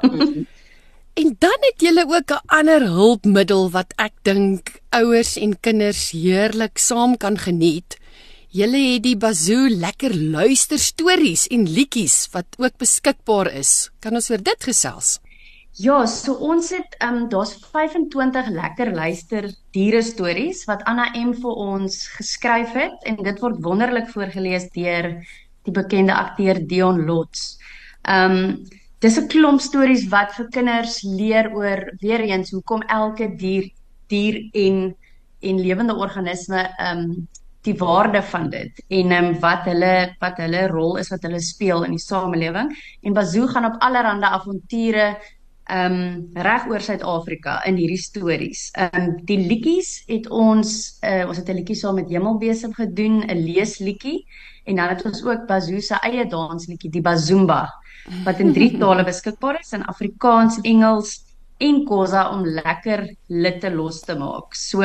En 1.20 1.36
dan 1.38 1.56
het 1.60 1.80
julle 1.82 2.04
ook 2.08 2.30
'n 2.32 2.44
ander 2.46 2.82
hulpmiddel 2.82 3.70
wat 3.70 3.92
ek 3.96 4.12
dink 4.22 4.80
ouers 4.88 5.36
en 5.36 5.60
kinders 5.60 6.10
heerlik 6.10 6.78
saam 6.78 7.16
kan 7.16 7.38
geniet. 7.38 7.96
Julle 8.48 8.78
het 8.92 9.02
die 9.02 9.16
Bazoo 9.16 9.68
lekker 9.68 10.14
luister 10.16 10.78
stories 10.78 11.46
en 11.46 11.68
liedjies 11.68 12.28
wat 12.32 12.46
ook 12.58 12.76
beskikbaar 12.76 13.52
is. 13.52 13.90
Kan 13.98 14.14
ons 14.14 14.30
oor 14.30 14.42
dit 14.42 14.64
gesels? 14.64 15.18
Ja, 15.78 16.06
so 16.06 16.34
ons 16.34 16.70
het 16.74 16.96
ehm 16.98 17.14
um, 17.14 17.28
daar's 17.28 17.54
25 17.72 18.48
lekker 18.48 18.90
luister 18.94 19.46
diere 19.70 20.02
stories 20.02 20.64
wat 20.66 20.82
Anna 20.82 21.06
M 21.14 21.30
vir 21.32 21.54
ons 21.54 22.08
geskryf 22.16 22.72
het 22.74 23.06
en 23.06 23.22
dit 23.22 23.38
word 23.40 23.62
wonderlik 23.62 24.08
voorgeles 24.10 24.66
deur 24.74 25.12
die 25.62 25.72
bekende 25.72 26.14
akteur 26.14 26.58
Dion 26.66 27.04
Lots. 27.06 27.59
Ehm 28.02 28.32
um, 28.32 28.68
dis 29.00 29.16
'n 29.18 29.28
klomp 29.28 29.60
stories 29.60 30.08
wat 30.08 30.34
vir 30.36 30.48
kinders 30.48 31.02
leer 31.02 31.50
oor 31.56 31.80
weer 32.00 32.20
eens 32.20 32.50
hoekom 32.50 32.82
elke 32.82 33.28
dier 33.36 33.70
dier 34.08 34.48
en 34.52 34.96
en 35.40 35.60
lewende 35.60 35.94
organisme 35.94 36.68
ehm 36.76 36.98
um, 36.98 37.28
die 37.62 37.76
waarde 37.76 38.22
van 38.22 38.48
dit 38.50 38.84
en 38.88 39.10
ehm 39.10 39.24
um, 39.24 39.40
wat 39.40 39.64
hulle 39.68 40.16
wat 40.20 40.36
hulle 40.40 40.66
rol 40.68 40.96
is 40.96 41.10
wat 41.12 41.22
hulle 41.22 41.40
speel 41.40 41.84
in 41.84 41.96
die 41.96 42.04
samelewing. 42.04 42.72
En 43.02 43.12
Bazoo 43.12 43.46
gaan 43.46 43.68
op 43.68 43.76
allerlei 43.78 44.32
avonture 44.32 45.16
ehm 45.70 45.92
um, 45.92 46.30
reg 46.34 46.66
oor 46.68 46.80
Suid-Afrika 46.80 47.60
in 47.64 47.76
hierdie 47.76 48.00
stories. 48.00 48.70
Ehm 48.72 49.00
um, 49.00 49.10
die 49.24 49.38
liedjies 49.38 50.02
het 50.06 50.30
ons 50.30 50.98
uh, 51.04 51.28
ons 51.28 51.36
het 51.36 51.48
'n 51.48 51.58
liedjie 51.60 51.76
saam 51.76 51.94
met 51.94 52.08
Hemelbesem 52.08 52.72
gedoen, 52.74 53.22
'n 53.24 53.44
leesliedjie. 53.44 54.26
En 54.64 54.76
dan 54.76 54.88
het 54.88 55.04
ons 55.04 55.24
ook 55.24 55.46
Bazoo 55.46 55.80
se 55.80 55.94
eie 55.94 56.26
dansliedjie, 56.26 56.90
die 56.90 57.02
Bazumba 57.02 57.68
wat 58.24 58.40
in 58.40 58.52
drie 58.52 58.72
tale 58.78 59.04
beskikbaar 59.04 59.60
is 59.60 59.72
in 59.72 59.84
Afrikaans, 59.84 60.58
Engels 60.62 61.20
en 61.60 61.84
Khoza 61.86 62.30
om 62.32 62.44
lekker 62.44 63.04
litte 63.28 63.70
los 63.74 64.00
te 64.00 64.16
maak. 64.18 64.56
So 64.56 64.82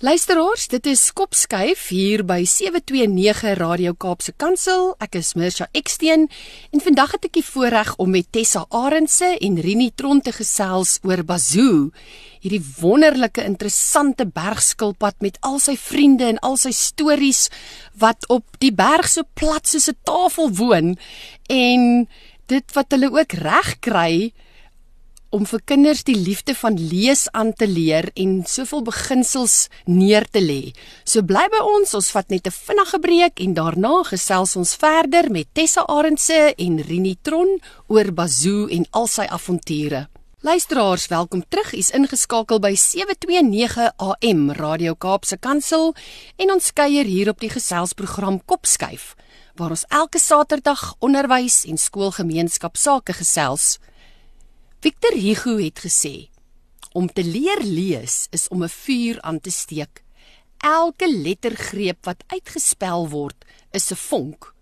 Luisteraars, 0.00 0.62
dit 0.72 0.86
is 0.88 1.00
Kopskuif 1.12 1.82
hier 1.92 2.22
by 2.24 2.38
729 2.48 3.50
Radio 3.58 3.92
Kaapse 3.92 4.32
Kansel. 4.32 4.94
Ek 4.96 5.18
is 5.18 5.34
Mirsha 5.36 5.66
Eksteen 5.76 6.22
en 6.72 6.80
vandag 6.80 7.12
het 7.18 7.26
ek 7.28 7.34
die 7.36 7.44
voorreg 7.44 7.90
om 8.00 8.08
met 8.16 8.30
Tessa 8.32 8.62
Arendse 8.72 9.28
en 9.36 9.60
Rini 9.60 9.90
Tron 9.92 10.22
te 10.24 10.32
gesels 10.32 10.94
oor 11.04 11.20
Bazoo, 11.28 11.90
hierdie 12.40 12.62
wonderlike 12.78 13.44
interessante 13.44 14.24
bergskilpad 14.24 15.20
met 15.20 15.36
al 15.44 15.60
sy 15.60 15.76
vriende 15.76 16.30
en 16.32 16.40
al 16.48 16.56
sy 16.56 16.72
stories 16.72 17.50
wat 18.00 18.24
op 18.32 18.56
die 18.64 18.72
berg 18.72 19.04
so 19.04 19.28
plat 19.36 19.68
soos 19.68 19.92
'n 19.92 20.00
tafel 20.08 20.48
woon 20.48 20.96
en 21.52 22.08
dit 22.48 22.66
wat 22.72 22.88
hulle 22.96 23.12
ook 23.12 23.36
reg 23.36 23.76
kry 23.84 24.32
om 25.30 25.46
vir 25.46 25.62
kinders 25.64 26.02
die 26.06 26.16
liefde 26.18 26.54
van 26.58 26.74
lees 26.74 27.28
aan 27.32 27.52
te 27.54 27.66
leer 27.70 28.10
en 28.18 28.40
soveel 28.46 28.82
beginsels 28.86 29.68
neer 29.86 30.26
te 30.26 30.42
lê. 30.42 30.74
So 31.04 31.22
bly 31.22 31.46
by 31.52 31.62
ons, 31.62 31.94
ons 31.94 32.10
vat 32.10 32.28
net 32.30 32.46
'n 32.46 32.50
vinnige 32.50 32.98
breek 32.98 33.40
en 33.40 33.54
daarna 33.54 34.02
gesels 34.04 34.56
ons 34.56 34.74
verder 34.74 35.30
met 35.30 35.46
Tessa 35.52 35.84
Arendse 35.86 36.54
en 36.58 36.82
Rini 36.82 37.16
Tron 37.22 37.60
oor 37.88 38.12
Bazoo 38.12 38.66
en 38.68 38.86
al 38.90 39.06
sy 39.06 39.26
avonture. 39.30 40.08
Luisteraars, 40.42 41.06
welkom 41.06 41.42
terug. 41.48 41.74
U's 41.74 41.90
ingeskakel 41.90 42.58
by 42.60 42.74
729 42.74 43.92
AM 43.98 44.50
Radio 44.50 44.94
Kaapse 44.94 45.36
Kansel 45.36 45.94
en 46.36 46.50
ons 46.50 46.72
kuier 46.72 47.04
hier 47.04 47.28
op 47.28 47.40
die 47.40 47.50
geselsprogram 47.50 48.40
Kopskuif 48.44 49.14
waar 49.60 49.74
ons 49.74 49.84
elke 49.92 50.18
Saterdag 50.18 50.94
onderwys 51.04 51.66
en 51.68 51.76
skoolgemeenskap 51.76 52.78
sake 52.80 53.12
gesels. 53.12 53.76
Victor 54.80 55.12
Hugo 55.12 55.58
het 55.60 55.82
gesê: 55.84 56.30
Om 56.96 57.10
te 57.12 57.20
leer 57.20 57.60
lees 57.60 58.28
is 58.32 58.48
om 58.48 58.62
'n 58.64 58.68
vuur 58.68 59.20
aan 59.20 59.40
te 59.40 59.50
steek. 59.50 60.02
Elke 60.56 61.04
lettergreep 61.04 62.04
wat 62.04 62.24
uitgespel 62.26 63.08
word, 63.08 63.44
is 63.72 63.90
'n 63.92 63.96
vonk. 63.96 64.54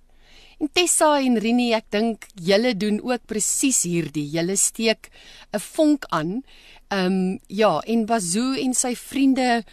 En 0.58 0.68
Tessa 0.72 1.20
en 1.20 1.38
Rini, 1.38 1.72
ek 1.72 1.84
dink 1.90 2.26
julle 2.34 2.76
doen 2.76 3.00
ook 3.02 3.26
presies 3.26 3.82
hierdie. 3.82 4.30
Julle 4.30 4.56
steek 4.56 5.10
'n 5.52 5.60
vonk 5.60 6.04
aan. 6.08 6.42
Ehm 6.88 7.06
um, 7.06 7.38
ja, 7.46 7.78
en 7.80 8.06
Bazoo 8.06 8.54
en 8.54 8.74
sy 8.74 8.96
vriende 8.96 9.64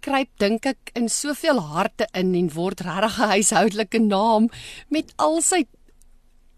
kruip 0.00 0.30
dink 0.38 0.66
ek 0.66 0.90
in 0.94 1.08
soveel 1.08 1.60
harte 1.60 2.08
in 2.12 2.34
en 2.34 2.50
word 2.50 2.80
regtig 2.80 3.18
'n 3.18 3.28
huishoudelike 3.28 3.98
naam 3.98 4.50
met 4.88 5.12
al 5.16 5.40
sy 5.40 5.66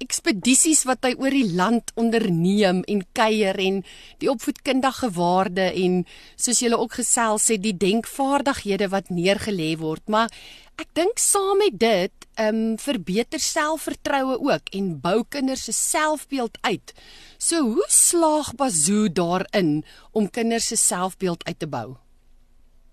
ekspedisies 0.02 0.84
wat 0.88 1.06
hy 1.06 1.14
oor 1.20 1.34
die 1.34 1.52
land 1.54 1.92
onderneem 2.00 2.82
en 2.90 3.04
kuier 3.12 3.58
en 3.60 3.80
die 4.22 4.30
opvoedkundige 4.30 5.10
waarde 5.14 5.70
en 5.70 6.02
soos 6.36 6.60
julle 6.64 6.78
ook 6.80 6.98
gesels 7.00 7.48
het 7.52 7.62
die 7.62 7.76
denkvaardighede 7.76 8.90
wat 8.92 9.10
neergelê 9.14 9.74
word 9.78 10.06
maar 10.10 10.32
ek 10.80 10.90
dink 10.98 11.20
saam 11.22 11.60
met 11.62 11.78
dit 11.78 12.24
ehm 12.34 12.56
um, 12.74 12.78
verbeter 12.82 13.38
selfvertroue 13.38 14.38
ook 14.42 14.72
en 14.74 14.88
bou 15.00 15.20
kinders 15.28 15.64
se 15.68 15.72
selfbeeld 15.72 16.58
uit. 16.60 16.94
So 17.38 17.62
hoe 17.62 17.86
slaag 17.88 18.54
Bazoo 18.54 19.06
daarin 19.12 19.84
om 20.10 20.30
kinders 20.30 20.66
se 20.66 20.76
selfbeeld 20.76 21.44
uit 21.44 21.58
te 21.58 21.66
bou? 21.66 22.03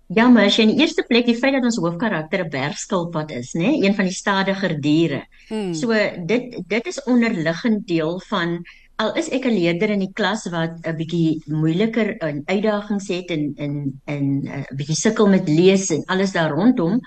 Ja, 0.08 0.28
maar 0.28 0.44
as 0.44 0.56
jy 0.56 0.66
in 0.66 0.74
die 0.74 0.82
eerste 0.84 1.04
plek 1.08 1.26
die 1.26 1.38
feit 1.38 1.54
dat 1.54 1.64
ons 1.64 1.78
hoofkarakter 1.80 2.44
'n 2.44 2.50
bergskilpad 2.50 3.30
is, 3.30 3.54
nê, 3.54 3.80
een 3.80 3.94
van 3.94 4.04
die 4.04 4.14
stadiger 4.14 4.80
diere. 4.80 5.24
Hmm. 5.48 5.74
So 5.74 5.92
dit 6.26 6.58
dit 6.68 6.86
is 6.86 7.02
onderliggend 7.04 7.86
deel 7.86 8.20
van 8.28 8.62
al 8.96 9.14
is 9.16 9.28
ek 9.28 9.46
'n 9.46 9.54
leerder 9.54 9.90
in 9.90 10.04
die 10.04 10.12
klas 10.12 10.46
wat 10.50 10.74
'n 10.86 10.96
bietjie 10.96 11.42
moeiliker 11.46 12.20
in 12.28 12.42
uitdagings 12.46 13.08
het 13.08 13.30
en 13.30 13.52
in 13.56 14.00
in 14.06 14.26
'n 14.48 14.76
bietjie 14.76 14.96
sukkel 14.96 15.28
met 15.28 15.48
lees 15.48 15.90
en 15.90 16.04
alles 16.06 16.32
daar 16.32 16.50
rondom. 16.50 17.00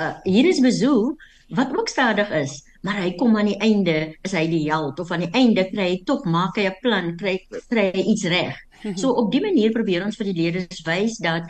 Uh, 0.00 0.14
hier 0.22 0.46
is 0.46 0.60
Bezo 0.60 1.16
wat 1.48 1.76
ook 1.76 1.88
stadig 1.88 2.30
is, 2.30 2.62
maar 2.82 3.00
hy 3.02 3.14
kom 3.14 3.36
aan 3.36 3.46
die 3.46 3.58
einde 3.58 4.16
is 4.22 4.32
hy 4.32 4.46
die 4.48 4.70
held 4.70 5.00
of 5.00 5.10
aan 5.10 5.24
die 5.24 5.32
einde 5.32 5.64
kry 5.70 5.88
hy 5.88 6.02
tog 6.04 6.24
maak 6.24 6.56
hy 6.56 6.66
'n 6.66 6.76
plan, 6.80 7.16
kry 7.16 7.38
kry 7.68 7.90
hy 7.94 8.02
iets 8.12 8.24
reg. 8.24 8.56
So 9.00 9.10
op 9.10 9.32
dié 9.32 9.40
manier 9.40 9.72
probeer 9.72 10.04
ons 10.04 10.16
vir 10.16 10.26
die 10.26 10.42
leerders 10.42 10.82
wys 10.86 11.16
dat 11.18 11.42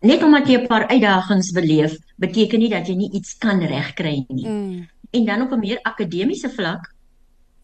net 0.00 0.22
omdat 0.22 0.48
jy 0.48 0.58
'n 0.58 0.66
paar 0.66 0.86
uitdagings 0.88 1.50
beleef, 1.52 1.96
beteken 2.16 2.58
nie 2.58 2.70
dat 2.70 2.86
jy 2.86 2.94
nie 2.94 3.12
iets 3.12 3.36
kan 3.38 3.60
regkry 3.60 4.24
nie. 4.28 4.46
Mm. 4.46 4.88
En 5.10 5.24
dan 5.24 5.42
op 5.42 5.52
'n 5.52 5.58
meer 5.58 5.78
akademiese 5.82 6.50
vlak, 6.50 6.94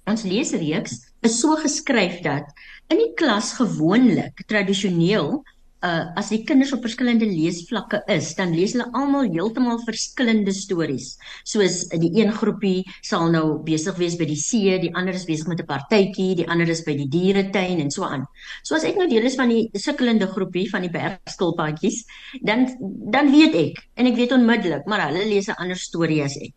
ons 0.04 0.22
leesreeks 0.22 1.12
is 1.20 1.40
so 1.40 1.56
geskryf 1.56 2.20
dat 2.20 2.44
in 2.88 2.98
die 3.00 3.12
klas 3.14 3.52
gewoonlik 3.52 4.42
tradisioneel 4.46 5.42
uh 5.84 6.04
as 6.20 6.30
die 6.32 6.40
kinders 6.48 6.72
op 6.72 6.84
verskillende 6.86 7.26
leesvlakke 7.28 8.00
is, 8.12 8.32
dan 8.38 8.54
lees 8.56 8.72
hulle 8.74 8.86
almal 8.96 9.28
heeltemal 9.28 9.80
verskillende 9.84 10.52
stories. 10.56 11.14
Soos 11.44 11.82
die 11.92 12.10
een 12.16 12.32
groepie 12.32 12.84
sal 13.04 13.28
nou 13.34 13.44
besig 13.66 13.98
wees 14.00 14.16
by 14.20 14.28
die 14.30 14.38
see, 14.40 14.78
die 14.80 14.92
ander 14.96 15.16
is 15.16 15.26
besig 15.28 15.50
met 15.50 15.60
'n 15.60 15.68
partytjie, 15.68 16.34
die 16.40 16.48
ander 16.48 16.68
is 16.68 16.84
by 16.86 16.96
die 16.96 17.08
dieretuin 17.08 17.80
en 17.84 17.90
so 17.90 18.04
aan. 18.04 18.26
So 18.62 18.74
as 18.74 18.84
ek 18.84 18.96
nou 18.96 19.08
deel 19.08 19.24
is 19.24 19.36
van 19.36 19.48
die 19.48 19.68
sukkelende 19.74 20.26
groepie 20.26 20.68
van 20.70 20.82
die 20.82 20.90
bergskilpaadjies, 20.90 22.04
dan 22.42 22.66
dan 23.12 23.30
weet 23.30 23.54
ek 23.54 23.84
en 23.96 24.06
ek 24.06 24.16
weet 24.16 24.32
onmiddellik, 24.32 24.86
maar 24.86 25.08
hulle 25.08 25.24
lees 25.28 25.48
'n 25.48 25.60
ander 25.60 25.76
storie 25.76 26.22
as 26.22 26.36
ek. 26.36 26.54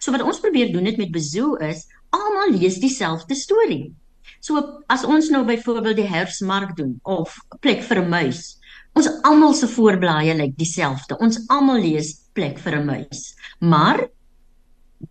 So 0.00 0.12
wat 0.12 0.22
ons 0.22 0.40
probeer 0.40 0.72
doen 0.72 0.84
dit 0.84 0.96
met 0.96 1.12
Bezo 1.12 1.56
is, 1.56 1.86
almal 2.10 2.56
lees 2.56 2.78
dieselfde 2.78 3.34
storie. 3.34 3.92
So 4.42 4.58
as 4.90 5.04
ons 5.04 5.30
nou 5.30 5.44
byvoorbeeld 5.46 5.96
die 5.96 6.08
herfsmark 6.10 6.76
doen 6.76 6.98
of 7.02 7.36
plek 7.60 7.82
vir 7.82 8.02
'n 8.02 8.08
muis, 8.08 8.58
Ons 8.98 9.08
almal 9.24 9.54
se 9.56 9.68
voorblaaie 9.72 10.34
lyk 10.36 10.56
dieselfde. 10.58 11.16
Ons 11.24 11.40
almal 11.48 11.80
lees 11.80 12.12
plek 12.36 12.58
vir 12.58 12.76
'n 12.80 12.86
muis. 12.86 13.34
Maar 13.60 14.08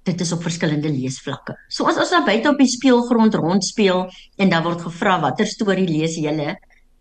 dit 0.04 0.22
is 0.22 0.32
op 0.32 0.44
verskillende 0.44 0.90
leesvlakke. 0.90 1.56
So 1.70 1.88
as 1.90 1.98
ons 1.98 2.10
daar 2.10 2.26
buite 2.26 2.50
op 2.50 2.58
die 2.58 2.68
speelgrond 2.68 3.36
rondspeel 3.36 4.06
en 4.38 4.50
dan 4.50 4.64
word 4.64 4.82
gevra 4.82 5.20
watter 5.22 5.46
storie 5.46 5.88
lees 5.88 6.16
julle, 6.16 6.56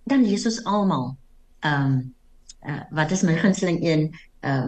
dan 0.04 0.24
lees 0.26 0.46
ons 0.46 0.64
almal. 0.64 1.16
Ehm 1.60 1.84
um, 1.84 2.14
uh, 2.66 2.82
wat 2.90 3.10
is 3.10 3.22
my 3.22 3.36
gunsteling 3.36 3.78
een? 3.84 4.10
Uh 4.44 4.66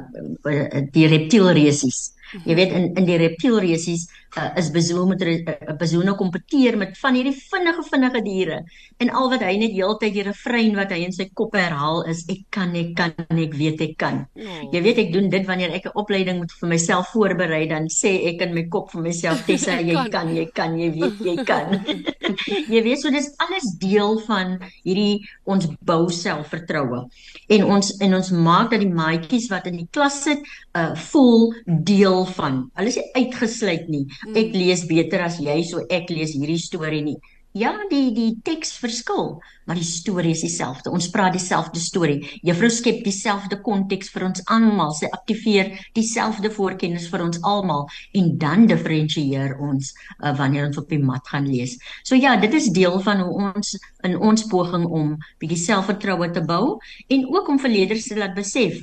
die 0.92 1.06
reptielresies. 1.06 2.12
Jy 2.46 2.54
weet 2.56 2.72
in 2.72 2.84
in 2.96 3.06
die 3.08 3.18
reptielresies 3.20 4.06
uh, 4.36 4.50
is 4.56 4.70
bezoek 4.72 5.08
met 5.08 5.22
'n 5.22 5.44
uh, 5.52 5.76
bezoek 5.78 6.04
nou 6.04 6.16
kompeteer 6.16 6.76
met 6.76 6.96
van 6.98 7.14
hierdie 7.14 7.36
vinnige 7.36 7.82
vinnige 7.90 8.22
diere 8.24 8.58
en 8.98 9.10
al 9.10 9.28
wat 9.30 9.42
hy 9.44 9.56
net 9.60 9.74
heeltyd 9.76 10.14
die 10.14 10.24
refrein 10.24 10.76
wat 10.76 10.92
hy 10.94 11.02
in 11.04 11.12
sy 11.12 11.28
kop 11.34 11.54
herhaal 11.56 12.02
is 12.08 12.24
ek 12.32 12.44
kan 12.50 12.74
ek 12.76 12.94
kan 12.96 13.12
ek 13.28 13.54
weet 13.54 13.80
ek 13.80 13.96
kan. 13.98 14.26
Oh. 14.36 14.60
Jy 14.72 14.82
weet 14.82 14.98
ek 14.98 15.12
doen 15.12 15.28
dit 15.28 15.46
wanneer 15.46 15.74
ek 15.76 15.86
'n 15.86 15.98
opleiding 15.98 16.38
moet 16.38 16.52
vir 16.60 16.68
myself 16.68 17.12
voorberei 17.12 17.66
dan 17.68 17.88
sê 17.88 18.12
ek 18.32 18.40
in 18.42 18.54
my 18.54 18.64
kop 18.68 18.90
vir 18.92 19.02
myself 19.02 19.44
Tessa 19.46 19.80
jy 19.80 19.94
kan. 19.94 20.10
kan 20.10 20.34
jy 20.34 20.46
kan 20.54 20.78
jy 20.78 20.90
weet 20.90 21.20
jy 21.20 21.36
kan. 21.44 21.84
jy 22.72 22.82
weet 22.82 23.00
so 23.00 23.10
dis 23.10 23.32
alles 23.38 23.76
deel 23.78 24.18
van 24.26 24.58
hierdie 24.84 25.20
ons 25.44 25.68
bou 25.84 26.08
selfvertroue 26.08 27.08
en 27.48 27.64
ons 27.64 27.92
en 28.00 28.14
ons 28.14 28.30
maak 28.30 28.70
dat 28.70 28.80
die 28.80 28.92
maatjies 28.92 29.50
wat 29.50 29.66
in 29.66 29.76
die 29.82 29.88
klas 29.92 30.22
sit 30.24 30.40
uh 30.72 30.94
voel 31.12 31.52
deel 31.66 32.21
van. 32.36 32.64
Hulle 32.78 32.92
is 32.92 33.00
uitgesluit 33.16 33.88
nie. 33.92 34.06
Hmm. 34.22 34.36
Ek 34.36 34.56
lees 34.56 34.86
beter 34.90 35.24
as 35.26 35.38
jy, 35.42 35.60
so 35.68 35.84
ek 35.90 36.10
lees 36.10 36.36
hierdie 36.38 36.60
storie 36.60 37.04
nie. 37.04 37.18
Ja, 37.52 37.74
die 37.90 38.14
die 38.16 38.30
teks 38.40 38.70
verskil, 38.80 39.34
maar 39.68 39.76
die 39.76 39.84
storie 39.84 40.30
is 40.32 40.40
dieselfde. 40.40 40.88
Ons 40.88 41.10
praat 41.12 41.34
dieselfde 41.36 41.80
storie. 41.84 42.22
Juffrou 42.40 42.70
skep 42.72 43.02
dieselfde 43.04 43.58
konteks 43.60 44.08
vir 44.14 44.24
ons 44.24 44.40
almal. 44.54 44.94
Sy 44.96 45.10
aktiveer 45.12 45.68
dieselfde 45.92 46.48
voorkennis 46.54 47.10
vir 47.12 47.26
ons 47.26 47.42
almal 47.44 47.84
en 48.16 48.30
dan 48.40 48.64
diferensieer 48.70 49.58
ons 49.60 49.90
uh, 49.92 50.32
wanneer 50.38 50.70
ons 50.70 50.80
op 50.80 50.88
die 50.88 51.02
mat 51.02 51.28
gaan 51.28 51.44
lees. 51.44 51.76
So 52.08 52.16
ja, 52.16 52.38
dit 52.40 52.56
is 52.56 52.70
deel 52.72 52.96
van 53.04 53.20
hoe 53.20 53.36
ons 53.50 53.76
in 54.08 54.16
ons 54.16 54.48
poging 54.48 54.88
om 54.88 55.12
bietjie 55.44 55.60
selfvertroue 55.66 56.32
te 56.32 56.40
bou 56.48 56.78
en 57.12 57.28
ook 57.36 57.52
om 57.52 57.60
vir 57.60 57.76
leerders 57.76 58.08
te 58.08 58.16
laat 58.16 58.32
besef 58.38 58.80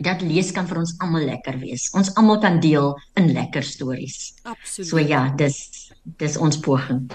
dat 0.00 0.22
lees 0.24 0.52
kan 0.52 0.66
vir 0.68 0.82
ons 0.82 0.94
almal 1.04 1.26
lekker 1.28 1.58
wees. 1.60 1.90
Ons 1.96 2.12
almal 2.16 2.40
kan 2.40 2.60
deel 2.60 2.94
in 3.20 3.32
lekker 3.32 3.62
stories. 3.62 4.32
Absoluut. 4.42 4.88
So 4.88 4.98
ja, 4.98 5.28
dis 5.36 5.92
dis 6.18 6.36
ons 6.36 6.58
poging. 6.60 7.10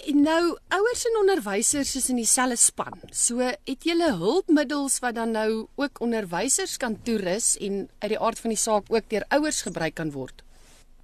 En 0.00 0.22
nou 0.24 0.42
ouers 0.72 1.02
en 1.04 1.16
onderwysers 1.20 1.94
is 1.96 2.08
in 2.08 2.16
dieselfde 2.16 2.56
span. 2.56 3.00
So 3.12 3.44
het 3.44 3.84
julle 3.84 4.14
hulpmiddels 4.16 4.98
wat 5.04 5.14
dan 5.14 5.34
nou 5.36 5.66
ook 5.76 6.00
onderwysers 6.00 6.76
kan 6.80 6.96
toerus 7.04 7.56
en 7.60 7.88
uit 7.98 8.14
die 8.14 8.20
aard 8.20 8.40
van 8.40 8.54
die 8.54 8.60
saak 8.60 8.88
ook 8.88 9.10
deur 9.12 9.26
ouers 9.28 9.60
gebruik 9.62 9.98
kan 10.00 10.12
word. 10.16 10.42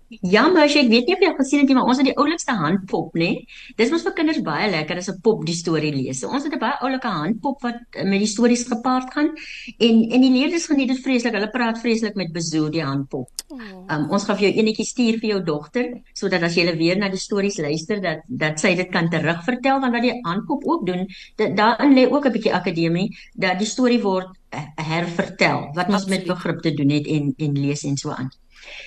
Ja, 0.09 0.47
maar 0.49 0.69
ek 0.71 0.87
weet 0.87 1.09
nie 1.09 1.15
of 1.17 1.23
jy 1.25 1.33
gesien 1.35 1.61
het 1.65 1.71
nie, 1.71 1.75
maar 1.75 1.89
ons 1.91 1.99
het 1.99 2.07
die 2.07 2.15
oulikste 2.15 2.55
handpop, 2.55 3.17
nê? 3.19 3.31
Dis 3.79 3.91
mos 3.91 4.05
vir 4.07 4.13
kinders 4.15 4.39
baie 4.47 4.69
lekker 4.71 5.01
as 5.01 5.09
'n 5.11 5.19
pop 5.21 5.43
die 5.47 5.55
storie 5.55 5.91
lees. 5.91 6.21
So 6.21 6.29
ons 6.29 6.45
het 6.45 6.55
'n 6.55 6.63
baie 6.63 6.79
oulike 6.81 7.09
handpop 7.09 7.63
wat 7.63 7.81
eh, 7.91 8.05
met 8.05 8.21
die 8.23 8.31
stories 8.31 8.65
gepaard 8.71 9.13
gaan 9.13 9.31
en 9.79 9.95
en 10.15 10.21
die 10.21 10.31
leerders 10.31 10.67
geniet 10.67 10.89
dit 10.89 11.03
vreeslik. 11.03 11.35
Hulle 11.35 11.51
praat 11.51 11.79
vreeslik 11.79 12.15
met 12.15 12.33
Bezo 12.33 12.71
die 12.71 12.85
handpop. 12.85 13.29
Oh. 13.49 13.59
Um, 13.91 14.09
ons 14.11 14.25
gaan 14.25 14.37
vir 14.37 14.49
jou 14.49 14.55
enetjie 14.63 14.87
stuur 14.87 15.19
vir 15.19 15.29
jou 15.31 15.43
dogter 15.43 16.01
sodat 16.15 16.43
as 16.43 16.55
jy 16.55 16.77
weer 16.77 16.97
na 16.97 17.09
die 17.09 17.19
stories 17.19 17.59
luister 17.59 18.01
dat 18.01 18.23
dat 18.29 18.61
sy 18.61 18.75
dit 18.77 18.91
kan 18.91 19.11
terugvertel 19.11 19.81
want 19.81 19.93
wat 19.93 20.03
die 20.03 20.21
handpop 20.23 20.65
ook 20.65 20.87
doen, 20.87 21.07
daarin 21.37 21.95
lê 21.95 22.07
ook 22.11 22.27
'n 22.27 22.33
bietjie 22.33 22.55
akademie 22.55 23.09
dat 23.35 23.59
die 23.59 23.67
storie 23.67 24.03
word 24.03 24.29
eh, 24.51 24.67
hervertel 24.77 25.71
wat 25.75 25.89
ons 25.89 26.07
met 26.07 26.27
begrip 26.27 26.63
te 26.63 26.75
doen 26.75 26.91
het 26.91 27.07
en 27.07 27.35
en 27.37 27.53
lees 27.59 27.83
en 27.85 27.97
so 27.97 28.11
aan. 28.11 28.31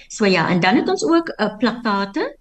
So 0.07 0.25
ja, 0.25 0.49
en 0.49 0.59
dan 0.59 0.75
het 0.75 0.89
ons 0.89 1.03
ook 1.05 1.29
'n 1.29 1.43
uh, 1.43 1.57
plakkate. 1.57 2.37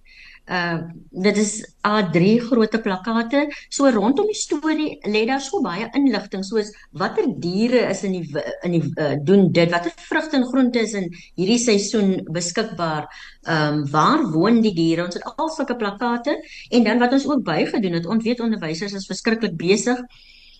Uh 0.48 0.78
dit 1.10 1.36
is 1.36 1.50
A3 1.88 2.38
grootte 2.40 2.80
plakkate. 2.80 3.40
So 3.68 3.90
rondom 3.90 4.26
die 4.26 4.34
storie 4.34 4.98
lê 5.04 5.26
daar 5.26 5.40
so 5.40 5.60
baie 5.60 5.88
inligting 5.92 6.44
soos 6.44 6.70
watter 6.90 7.26
diere 7.40 7.82
is 7.90 8.02
in 8.02 8.12
die 8.12 8.44
in 8.62 8.70
die 8.70 8.82
uh, 8.96 9.16
doen 9.20 9.52
dit, 9.52 9.70
watter 9.70 9.92
vrugte 9.96 10.36
en 10.36 10.46
groente 10.46 10.80
is 10.80 10.94
in 10.94 11.10
hierdie 11.34 11.58
seisoen 11.58 12.24
beskikbaar. 12.32 13.08
Ehm 13.44 13.74
um, 13.74 13.90
waar 13.90 14.24
woon 14.32 14.62
die 14.62 14.74
diere? 14.74 15.04
Ons 15.04 15.14
het 15.14 15.28
al 15.36 15.50
sulke 15.50 15.76
plakkate 15.76 16.38
en 16.70 16.84
dan 16.84 16.98
wat 16.98 17.12
ons 17.12 17.28
ook 17.28 17.44
bygedoen 17.44 17.92
het, 17.92 18.06
ons 18.06 18.24
weet 18.24 18.40
onderwysers 18.40 18.92
is 18.92 19.06
verskriklik 19.06 19.56
besig 19.56 20.00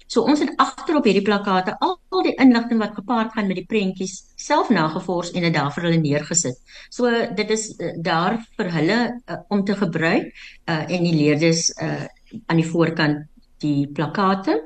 So 0.09 0.25
ons 0.25 0.41
het 0.41 0.55
agter 0.57 0.97
op 0.97 1.05
hierdie 1.05 1.25
plakate 1.25 1.75
al, 1.85 1.99
al 2.09 2.25
die 2.25 2.35
inligting 2.41 2.81
wat 2.81 2.97
gepaard 2.97 3.35
gaan 3.37 3.49
met 3.51 3.59
die 3.61 3.67
prentjies 3.69 4.15
self 4.41 4.71
nagevors 4.73 5.35
en 5.35 5.45
dit 5.45 5.55
daar 5.55 5.69
vir 5.75 5.89
hulle 5.89 6.01
neergesit. 6.01 6.57
So 6.89 7.13
dit 7.37 7.53
is 7.53 7.69
uh, 7.77 7.93
daar 8.05 8.39
vir 8.57 8.73
hulle 8.79 8.99
uh, 9.05 9.41
om 9.53 9.65
te 9.69 9.77
gebruik 9.77 10.31
uh, 10.33 10.81
en 10.81 11.05
die 11.05 11.15
leerders 11.15 11.69
uh, 11.77 12.07
aan 12.47 12.63
die 12.63 12.67
voorkant 12.71 13.27
die 13.61 13.85
plakate. 13.93 14.57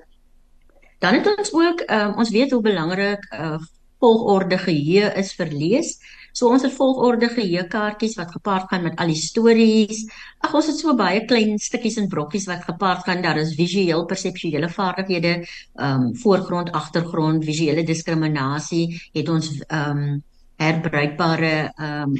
Dan 1.02 1.18
het 1.18 1.26
ons 1.26 1.50
ook 1.58 1.82
um, 1.90 2.18
ons 2.22 2.30
weet 2.30 2.52
hoe 2.54 2.62
belangrik 2.62 3.26
uh, 3.34 3.58
volgorde 4.02 4.58
geheue 4.58 5.12
is 5.20 5.32
vir 5.38 5.54
lees. 5.54 5.96
So 6.32 6.48
ons 6.48 6.64
het 6.64 6.72
volgorde 6.72 7.28
geheuekaartjies 7.28 8.16
wat 8.16 8.32
gepaard 8.32 8.70
gaan 8.70 8.86
met 8.86 8.96
al 9.00 9.12
die 9.12 9.20
stories. 9.20 10.06
Ag 10.40 10.54
ons 10.56 10.70
het 10.70 10.78
so 10.80 10.94
baie 10.96 11.24
klein 11.28 11.58
stukkies 11.60 11.98
en 12.00 12.08
brokkies 12.12 12.48
wat 12.48 12.64
gepaard 12.64 13.04
gaan. 13.06 13.20
Daar 13.24 13.40
is 13.42 13.52
visueel 13.58 14.06
perseptuele 14.08 14.70
vaardighede, 14.72 15.34
ehm 15.76 16.08
um, 16.08 16.08
voorgrond, 16.24 16.72
agtergrond, 16.72 17.44
visuele 17.44 17.84
diskriminasie, 17.84 18.86
het 19.12 19.28
ons 19.28 19.52
ehm 19.66 20.02
um, 20.06 20.22
herbruikbare 20.62 21.54
ehm 21.76 22.16
um, 22.16 22.18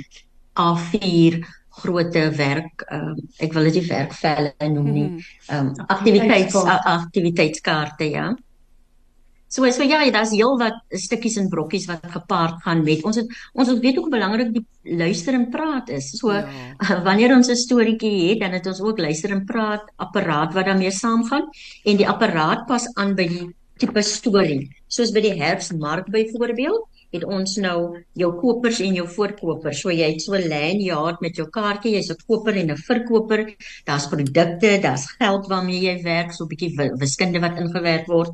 A4 0.53 1.41
grootte 1.73 2.27
werk 2.37 2.85
um, 2.93 3.17
ek 3.41 3.55
wil 3.57 3.71
dit 3.71 3.81
nie 3.81 3.89
werkvelle 3.89 4.71
noem 4.75 4.89
nie. 4.93 5.09
Mhm. 5.09 5.29
Ehm 5.49 5.73
um, 5.73 5.87
aktiwiteits 5.97 6.57
aktiwiteitskaarte 6.69 8.11
ja. 8.13 8.33
So 9.53 9.69
so 9.71 9.85
ja, 9.85 10.01
daar's 10.11 10.31
heel 10.33 10.57
wat 10.57 10.79
stukkies 10.97 11.37
en 11.37 11.51
brokkies 11.53 11.85
wat 11.91 12.07
gepaard 12.15 12.63
gaan 12.65 12.81
met. 12.87 13.03
Ons 13.05 13.19
het 13.21 13.35
ons 13.53 13.69
weet 13.69 13.99
ook 13.99 14.07
hoe 14.09 14.15
belangrik 14.15 14.53
die 14.55 14.97
luister 14.97 15.37
en 15.37 15.51
praat 15.53 15.91
is. 15.93 16.09
So 16.17 16.33
ja. 16.33 17.03
wanneer 17.09 17.35
ons 17.37 17.51
'n 17.53 17.57
storieetjie 17.57 18.31
het, 18.31 18.41
dan 18.41 18.57
het 18.57 18.67
ons 18.67 18.81
ook 18.81 18.99
luister 18.99 19.31
en 19.31 19.45
praat 19.45 19.93
apparaat 19.97 20.55
wat 20.55 20.65
daarmee 20.65 20.91
saamgaan 20.91 21.51
en 21.85 21.97
die 21.97 22.09
apparaat 22.09 22.65
pas 22.67 22.89
aan 22.95 23.15
by 23.15 23.29
die 23.29 23.51
tipe 23.77 24.03
storie. 24.03 24.71
Soos 24.89 25.13
by 25.13 25.21
die 25.21 25.37
herfsmark 25.37 26.09
byvoorbeeld, 26.09 26.89
het 27.13 27.25
ons 27.29 27.59
nou 27.61 27.79
jou 28.17 28.31
kopers 28.41 28.81
en 28.81 28.95
jou 28.97 29.05
voorkopers. 29.17 29.83
So 29.83 29.93
jy 29.93 30.15
het 30.15 30.23
so 30.23 30.33
'n 30.33 30.49
lanyard 30.49 31.21
met 31.21 31.37
jou 31.37 31.47
kaartjie, 31.51 31.95
jy's 31.97 32.11
'n 32.11 32.25
koper 32.27 32.57
en 32.57 32.71
'n 32.71 32.77
verkoper. 32.77 33.55
Daar's 33.85 34.09
produkte, 34.09 34.79
daar's 34.81 35.07
geld 35.19 35.47
waarmee 35.47 35.81
jy 35.81 36.03
werk, 36.03 36.33
so 36.33 36.45
'n 36.45 36.49
bietjie 36.49 36.91
wiskunde 36.99 37.41
wat 37.41 37.59
ingewerk 37.59 38.07
word. 38.07 38.31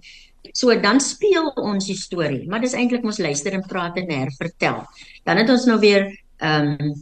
So 0.52 0.74
dan 0.80 1.00
speel 1.00 1.50
ons 1.60 1.86
die 1.86 1.96
storie, 1.98 2.46
maar 2.48 2.62
dis 2.62 2.76
eintlik 2.78 3.04
ons 3.04 3.20
luister 3.22 3.54
en 3.56 3.66
praat 3.66 3.98
en 4.00 4.10
hervertel. 4.10 4.82
Dan 5.26 5.40
het 5.42 5.50
ons 5.50 5.66
nou 5.70 5.78
weer 5.82 6.08
ehm 6.38 6.74
um, 6.78 6.94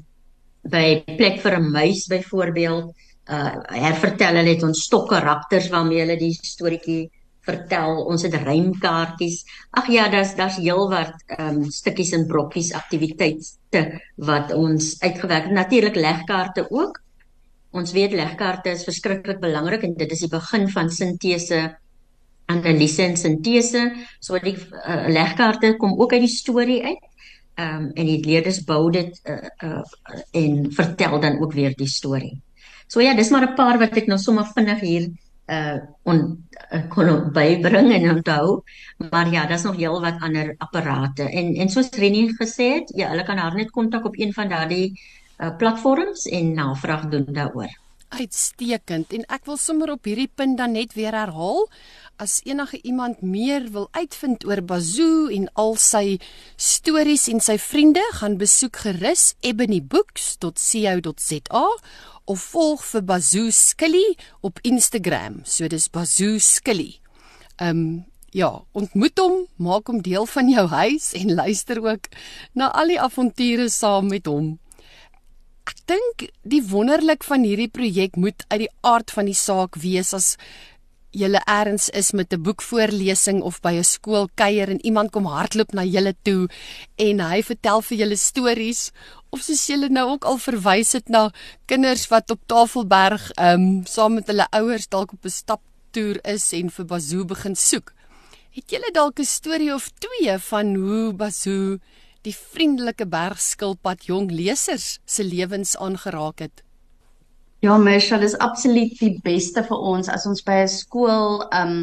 by 0.66 1.04
plek 1.18 1.38
vir 1.44 1.58
'n 1.60 1.70
muis 1.70 2.06
byvoorbeeld, 2.10 2.94
uh 3.30 3.52
hervertel 3.70 4.38
hulle 4.38 4.54
het 4.54 4.62
ons 4.62 4.82
stokkarakters 4.88 5.68
waarmee 5.70 6.00
hulle 6.00 6.16
die 6.18 6.32
storieetjie 6.34 7.10
vertel. 7.46 8.02
Ons 8.10 8.24
het 8.26 8.34
rymkaartjies. 8.34 9.44
Ag 9.78 9.88
ja, 9.94 10.08
daar's 10.08 10.34
daar's 10.34 10.58
heelwat 10.58 11.14
ehm 11.26 11.62
um, 11.62 11.70
stukkies 11.70 12.12
en 12.12 12.26
brokkies 12.26 12.72
aktiwiteite 12.74 13.82
wat 14.16 14.52
ons 14.52 14.96
uitgewerk 15.00 15.50
het. 15.50 15.52
Natuurlik 15.52 15.94
legkaarte 15.94 16.66
ook. 16.70 17.02
Ons 17.76 17.92
weet 17.92 18.12
legkaarte 18.12 18.70
is 18.70 18.84
verskriklik 18.84 19.40
belangrik 19.40 19.82
en 19.82 19.94
dit 19.94 20.12
is 20.12 20.24
die 20.24 20.32
begin 20.32 20.68
van 20.68 20.90
sintese 20.90 21.76
analise 22.46 23.02
en 23.02 23.16
sintese. 23.16 23.90
So 24.20 24.38
die 24.38 24.56
uh, 24.56 25.06
legkaarte 25.08 25.74
kom 25.76 26.00
ook 26.00 26.12
uit 26.12 26.24
die 26.26 26.32
storie 26.32 26.82
uit. 26.84 27.04
Ehm 27.56 27.76
um, 27.76 27.90
en 27.94 28.04
die 28.04 28.20
leerders 28.24 28.64
bou 28.68 28.90
dit 28.92 29.20
uh, 29.24 29.38
uh, 29.64 29.82
en 30.30 30.72
vertel 30.72 31.20
dan 31.20 31.38
ook 31.40 31.52
weer 31.52 31.72
die 31.76 31.88
storie. 31.88 32.34
So 32.86 33.00
ja, 33.00 33.14
dis 33.14 33.30
maar 33.30 33.48
'n 33.48 33.54
paar 33.54 33.78
wat 33.78 33.96
ek 33.96 34.06
nou 34.06 34.18
sommer 34.18 34.44
vinnig 34.54 34.80
hier 34.80 35.08
uh 35.46 35.78
on 36.02 36.18
uh, 36.74 36.82
kon 36.90 37.30
bybring 37.32 37.92
en 37.94 38.08
onthou 38.10 38.62
maar 39.10 39.30
ja 39.30 39.46
daar's 39.46 39.62
nog 39.62 39.76
heel 39.76 40.00
wat 40.00 40.18
ander 40.20 40.54
apparate 40.58 41.22
en 41.22 41.54
en 41.54 41.68
soos 41.68 41.90
Renie 41.90 42.34
gesê 42.34 42.66
het 42.74 42.90
ja 42.94 43.08
hulle 43.08 43.22
kan 43.22 43.38
haar 43.38 43.54
net 43.54 43.70
kontak 43.70 44.04
op 44.04 44.18
een 44.18 44.32
van 44.32 44.48
daardie 44.48 45.00
uh 45.38 45.56
platforms 45.56 46.26
en 46.26 46.54
navraag 46.54 47.06
doen 47.08 47.26
daaroor 47.30 47.70
uitstekend 48.08 49.12
en 49.12 49.22
ek 49.30 49.46
wil 49.46 49.56
sommer 49.56 49.92
op 49.94 50.04
hierdie 50.04 50.30
punt 50.34 50.58
dan 50.58 50.72
net 50.72 50.94
weer 50.98 51.14
herhaal 51.14 51.68
as 52.22 52.40
enige 52.44 52.78
iemand 52.82 53.22
meer 53.22 53.70
wil 53.72 53.88
uitvind 53.92 54.46
oor 54.46 54.64
Bazoo 54.64 55.28
en 55.32 55.48
al 55.54 55.76
sy 55.80 56.18
stories 56.56 57.28
en 57.32 57.40
sy 57.44 57.58
vriende 57.60 58.02
gaan 58.18 58.36
besoek 58.40 58.76
gerus 58.86 59.34
ebonybooks.co.za 59.40 61.66
of 62.26 62.42
volg 62.52 62.84
vir 62.90 63.02
Bazoo 63.06 63.50
Skilly 63.54 64.16
op 64.42 64.58
Instagram. 64.62 65.40
So 65.44 65.68
dis 65.68 65.90
Bazoo 65.90 66.38
Skilly. 66.42 66.98
Ehm 67.56 67.70
um, 67.70 68.04
ja, 68.36 68.50
ontmoet 68.76 69.16
hom, 69.22 69.46
maak 69.56 69.88
hom 69.88 70.02
deel 70.04 70.26
van 70.28 70.50
jou 70.52 70.66
huis 70.68 71.12
en 71.16 71.32
luister 71.38 71.80
ook 71.80 72.10
na 72.52 72.68
al 72.68 72.92
die 72.92 73.00
avonture 73.00 73.70
saam 73.72 74.10
met 74.12 74.28
hom. 74.28 74.58
Ek 75.66 75.78
dink 75.90 76.26
die 76.44 76.60
wonderlik 76.68 77.24
van 77.26 77.46
hierdie 77.46 77.70
projek 77.72 78.18
moet 78.20 78.44
uit 78.52 78.66
die 78.66 78.74
aard 78.86 79.10
van 79.14 79.30
die 79.30 79.38
saak 79.38 79.78
wees 79.82 80.12
as 80.14 80.34
julle 81.10 81.40
eers 81.46 81.88
is 81.90 82.12
met 82.12 82.32
'n 82.32 82.42
boekvoorlesing 82.42 83.42
of 83.42 83.60
by 83.60 83.74
'n 83.78 83.84
skool 83.84 84.28
kuier 84.34 84.68
en 84.68 84.84
iemand 84.84 85.10
kom 85.10 85.26
hardloop 85.26 85.72
na 85.72 85.82
julle 85.84 86.14
toe 86.22 86.48
en 86.96 87.20
hy 87.20 87.42
vertel 87.42 87.82
vir 87.82 87.98
julle 87.98 88.16
stories 88.16 88.92
of 89.30 89.40
soos 89.40 89.66
julle 89.66 89.88
nou 89.88 90.06
ook 90.10 90.24
al 90.24 90.38
verwys 90.38 90.92
het 90.92 91.08
na 91.08 91.30
kinders 91.66 92.08
wat 92.08 92.30
op 92.30 92.40
Tafelberg 92.46 93.30
ehm 93.36 93.60
um, 93.60 93.86
saam 93.86 94.14
met 94.14 94.26
hulle 94.26 94.46
ouers 94.50 94.88
dalk 94.88 95.12
op 95.12 95.24
'n 95.24 95.30
staptoer 95.30 96.18
is 96.24 96.52
en 96.52 96.70
vir 96.70 96.84
Bazoo 96.84 97.24
begin 97.24 97.56
soek. 97.56 97.92
Het 98.50 98.70
julle 98.70 98.90
dalk 98.92 99.18
'n 99.20 99.24
storie 99.24 99.74
of 99.74 99.90
twee 99.98 100.38
van 100.38 100.74
hoe 100.74 101.12
Bazoo 101.12 101.78
die 102.22 102.34
vriendelike 102.34 103.06
bergskilpad 103.06 104.06
jong 104.06 104.30
lesers 104.30 104.98
se 105.04 105.24
lewens 105.24 105.76
aangeraak 105.76 106.38
het? 106.38 106.65
Ja, 107.64 107.78
Michelle 107.78 108.24
is 108.24 108.36
absoluut 108.36 108.98
die 109.00 109.14
beste 109.24 109.62
vir 109.64 109.84
ons 109.90 110.10
as 110.12 110.26
ons 110.28 110.42
by 110.44 110.62
'n 110.64 110.68
skool 110.68 111.40
um 111.60 111.76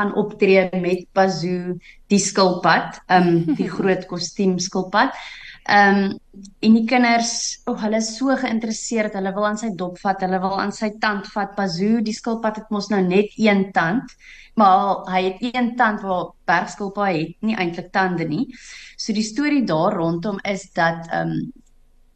gaan 0.00 0.14
optree 0.16 0.68
met 0.80 1.06
Bazoo 1.16 1.76
die 2.12 2.18
skilpad, 2.18 3.00
um 3.08 3.54
die 3.56 3.68
groot 3.76 4.04
kostuum 4.10 4.58
skilpad. 4.58 5.16
Um 5.68 6.18
en 6.64 6.76
die 6.76 6.84
kinders, 6.88 7.32
oh, 7.68 7.76
hulle 7.80 8.00
is 8.00 8.16
so 8.18 8.36
geïnteresseerd. 8.42 9.16
Hulle 9.16 9.32
wil 9.36 9.46
aan 9.46 9.60
sy 9.60 9.70
dop 9.76 9.98
vat, 10.00 10.20
hulle 10.24 10.40
wil 10.40 10.58
aan 10.60 10.72
sy 10.72 10.90
tand 11.00 11.28
vat. 11.32 11.56
Bazoo, 11.56 12.00
die 12.04 12.16
skilpad 12.16 12.60
het 12.60 12.70
mos 12.70 12.90
nou 12.92 13.00
net 13.04 13.32
een 13.36 13.70
tand, 13.72 14.12
maar 14.60 15.04
hy 15.12 15.22
het 15.30 15.40
een 15.48 15.74
tand 15.76 16.04
waar 16.04 16.32
bergskilpad 16.48 17.16
het 17.16 17.36
nie 17.40 17.56
eintlik 17.56 17.88
tande 17.92 18.28
nie. 18.28 18.46
So 18.96 19.16
die 19.16 19.24
storie 19.24 19.64
daar 19.64 19.96
rondom 19.96 20.40
is 20.44 20.68
dat 20.76 21.08
um 21.12 21.52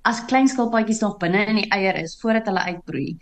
as 0.04 0.24
klein 0.28 0.48
skilpaadjies 0.50 1.00
nog 1.04 1.18
binne 1.22 1.46
in 1.48 1.62
die 1.62 1.70
eier 1.72 1.96
is 2.02 2.18
voordat 2.20 2.48
hulle 2.50 2.64
uitbroei, 2.70 3.14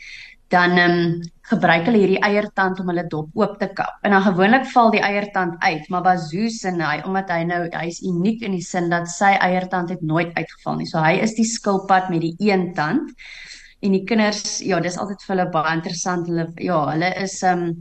dan 0.53 0.77
ehm 0.77 0.97
um, 0.97 1.21
gebruik 1.53 1.87
hulle 1.89 2.01
hierdie 2.01 2.21
eiertand 2.25 2.81
om 2.81 2.91
hulle 2.93 3.05
dop 3.13 3.39
oop 3.41 3.55
te 3.61 3.69
kap. 3.77 3.97
En 4.07 4.15
dan 4.15 4.25
gewoonlik 4.25 4.67
val 4.73 4.91
die 4.93 5.03
eiertand 5.05 5.57
uit, 5.65 5.89
maar 5.93 6.05
Bazoo 6.05 6.49
se 6.53 6.73
hy 6.77 6.99
omdat 7.09 7.31
hy 7.33 7.43
nou 7.49 7.63
hy's 7.73 8.03
uniek 8.09 8.45
in 8.47 8.57
die 8.57 8.65
sin 8.65 8.91
dat 8.93 9.09
sy 9.11 9.33
eiertand 9.41 9.91
het 9.93 10.03
nooit 10.03 10.33
uitgeval 10.37 10.79
nie. 10.81 10.89
So 10.89 11.01
hy 11.03 11.17
is 11.25 11.35
die 11.39 11.49
skilpad 11.49 12.11
met 12.13 12.25
die 12.25 12.35
een 12.39 12.73
tand. 12.77 13.15
En 13.83 13.97
die 13.97 14.05
kinders, 14.07 14.61
ja, 14.63 14.79
dis 14.81 14.99
altyd 14.99 15.25
vir 15.25 15.35
hulle 15.35 15.49
baie 15.57 15.75
interessant. 15.77 16.29
Hulle 16.31 16.47
ja, 16.61 16.79
hulle 16.93 17.11
is 17.25 17.41
ehm 17.43 17.67
um, 17.71 17.81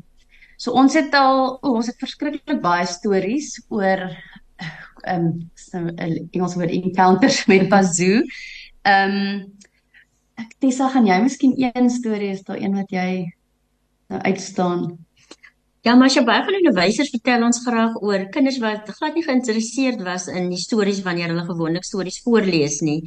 so 0.61 0.75
ons 0.77 0.93
het 0.93 1.13
al 1.17 1.57
oh, 1.57 1.75
ons 1.75 1.87
het 1.89 1.97
verskriklik 1.99 2.59
baie 2.61 2.85
stories 2.87 3.55
oor 3.69 4.07
ehm 5.03 5.29
um, 5.73 5.89
Engels 6.31 6.55
woord 6.55 6.71
encounters 6.71 7.45
met 7.51 7.69
Bazoo. 7.69 8.23
Ehm 8.81 9.11
um, 9.11 9.59
Tessa, 10.59 10.87
gaan 10.89 11.05
jy 11.05 11.19
miskien 11.21 11.53
een 11.57 11.89
storie 11.89 12.31
is 12.33 12.41
daar 12.43 12.57
een 12.57 12.73
wat 12.73 12.89
jy 12.89 13.09
nou 14.09 14.21
uitstaan? 14.21 14.97
Ja, 15.85 15.93
maar 15.95 16.09
sy 16.13 16.23
baie 16.25 16.41
van 16.45 16.55
die 16.55 16.61
onderwysers 16.61 17.11
vertel 17.13 17.45
ons 17.45 17.61
graag 17.65 17.99
oor 18.01 18.25
kinders 18.33 18.57
wat 18.61 18.89
glad 18.97 19.17
nie 19.17 19.23
geïnteresseerd 19.25 20.01
was 20.05 20.27
in 20.29 20.49
die 20.49 20.61
stories 20.61 21.01
wanneer 21.05 21.29
hulle 21.29 21.45
gewoonlik 21.45 21.85
stories 21.85 22.19
voorlees 22.25 22.79
nie 22.85 22.99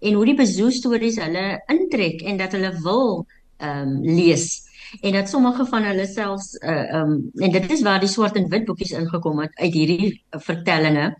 en 0.00 0.18
hoe 0.18 0.26
die 0.28 0.36
bezoe 0.36 0.70
stories 0.72 1.16
hulle 1.20 1.46
intrek 1.72 2.24
en 2.28 2.40
dat 2.40 2.56
hulle 2.56 2.74
wil 2.84 3.24
ehm 3.62 3.88
um, 3.88 3.98
lees 4.04 4.46
en 5.00 5.16
dat 5.16 5.28
sommige 5.32 5.64
van 5.72 5.88
hulle 5.88 6.06
selfs 6.08 6.54
uh, 6.60 6.72
ehm 6.72 7.16
um, 7.16 7.18
en 7.40 7.56
dit 7.56 7.72
is 7.72 7.84
waar 7.88 8.00
die 8.04 8.12
swart 8.12 8.36
en 8.36 8.48
wit 8.52 8.68
boekies 8.68 8.92
ingekom 9.00 9.40
het 9.44 9.56
uit 9.60 9.80
hierdie 9.80 10.12
vertellinge 10.48 11.12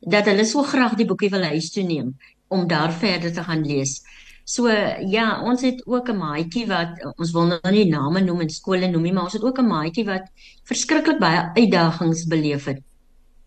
dat 0.00 0.28
hulle 0.28 0.44
so 0.44 0.64
graag 0.68 0.96
die 1.00 1.08
boekie 1.08 1.32
wil 1.32 1.44
huis 1.52 1.70
toe 1.72 1.84
neem 1.88 2.12
om 2.54 2.66
daar 2.70 2.92
verder 2.92 3.32
te 3.32 3.42
gaan 3.44 3.66
lees. 3.66 3.98
So 4.44 4.68
ja, 5.08 5.40
ons 5.42 5.62
het 5.64 5.80
ook 5.86 6.08
'n 6.08 6.18
maatjie 6.20 6.66
wat 6.66 7.00
ons 7.16 7.32
wil 7.32 7.46
nou 7.46 7.70
nie 7.72 7.88
name 7.88 8.20
noem 8.20 8.40
en 8.40 8.50
skole 8.50 8.88
noem 8.88 9.02
nie, 9.02 9.12
maar 9.12 9.24
ons 9.24 9.32
het 9.32 9.42
ook 9.42 9.58
'n 9.58 9.66
maatjie 9.66 10.04
wat 10.04 10.30
verskriklik 10.64 11.18
baie 11.18 11.50
uitdagings 11.54 12.26
beleef 12.26 12.64
het. 12.64 12.80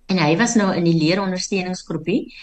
En 0.07 0.17
hy 0.17 0.37
was 0.37 0.55
nou 0.55 0.75
in 0.75 0.83
die 0.83 0.97
leerondersteuningsgroepie. 0.97 2.33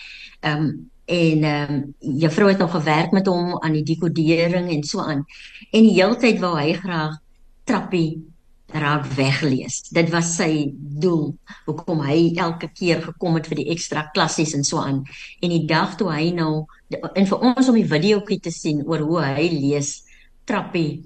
Ehm 0.40 0.62
um, 0.62 0.90
en 1.04 1.42
ehm 1.44 1.72
um, 1.72 1.94
juffrou 2.18 2.48
het 2.48 2.58
nog 2.58 2.70
gewerk 2.70 3.10
met 3.10 3.26
hom 3.26 3.58
aan 3.60 3.72
die 3.72 3.82
dekodering 3.82 4.70
en 4.70 4.84
so 4.84 5.00
aan. 5.00 5.24
En 5.70 5.82
die 5.82 6.02
hele 6.02 6.16
tyd 6.16 6.38
wou 6.38 6.58
hy 6.58 6.72
graag 6.72 7.18
trappie 7.64 8.33
raak 8.74 9.06
weglees. 9.14 9.82
Dit 9.94 10.10
was 10.10 10.34
sy 10.36 10.72
doel 10.74 11.34
hoekom 11.66 12.02
hy 12.04 12.34
elke 12.42 12.68
keer 12.74 13.02
gekom 13.04 13.38
het 13.38 13.46
vir 13.50 13.62
die 13.62 13.68
ekstra 13.74 14.08
klassies 14.14 14.54
en 14.58 14.66
so 14.66 14.82
aan. 14.82 15.04
En 15.40 15.54
die 15.54 15.64
dag 15.70 15.94
toe 16.00 16.10
hy 16.10 16.32
nou 16.34 16.66
en 16.90 17.28
vir 17.30 17.46
ons 17.50 17.70
om 17.70 17.78
die 17.78 17.88
videoetjie 17.88 18.40
te 18.42 18.52
sien 18.54 18.82
oor 18.86 19.06
hoe 19.06 19.22
hy 19.22 19.48
lees 19.52 19.96
Trappie 20.44 21.04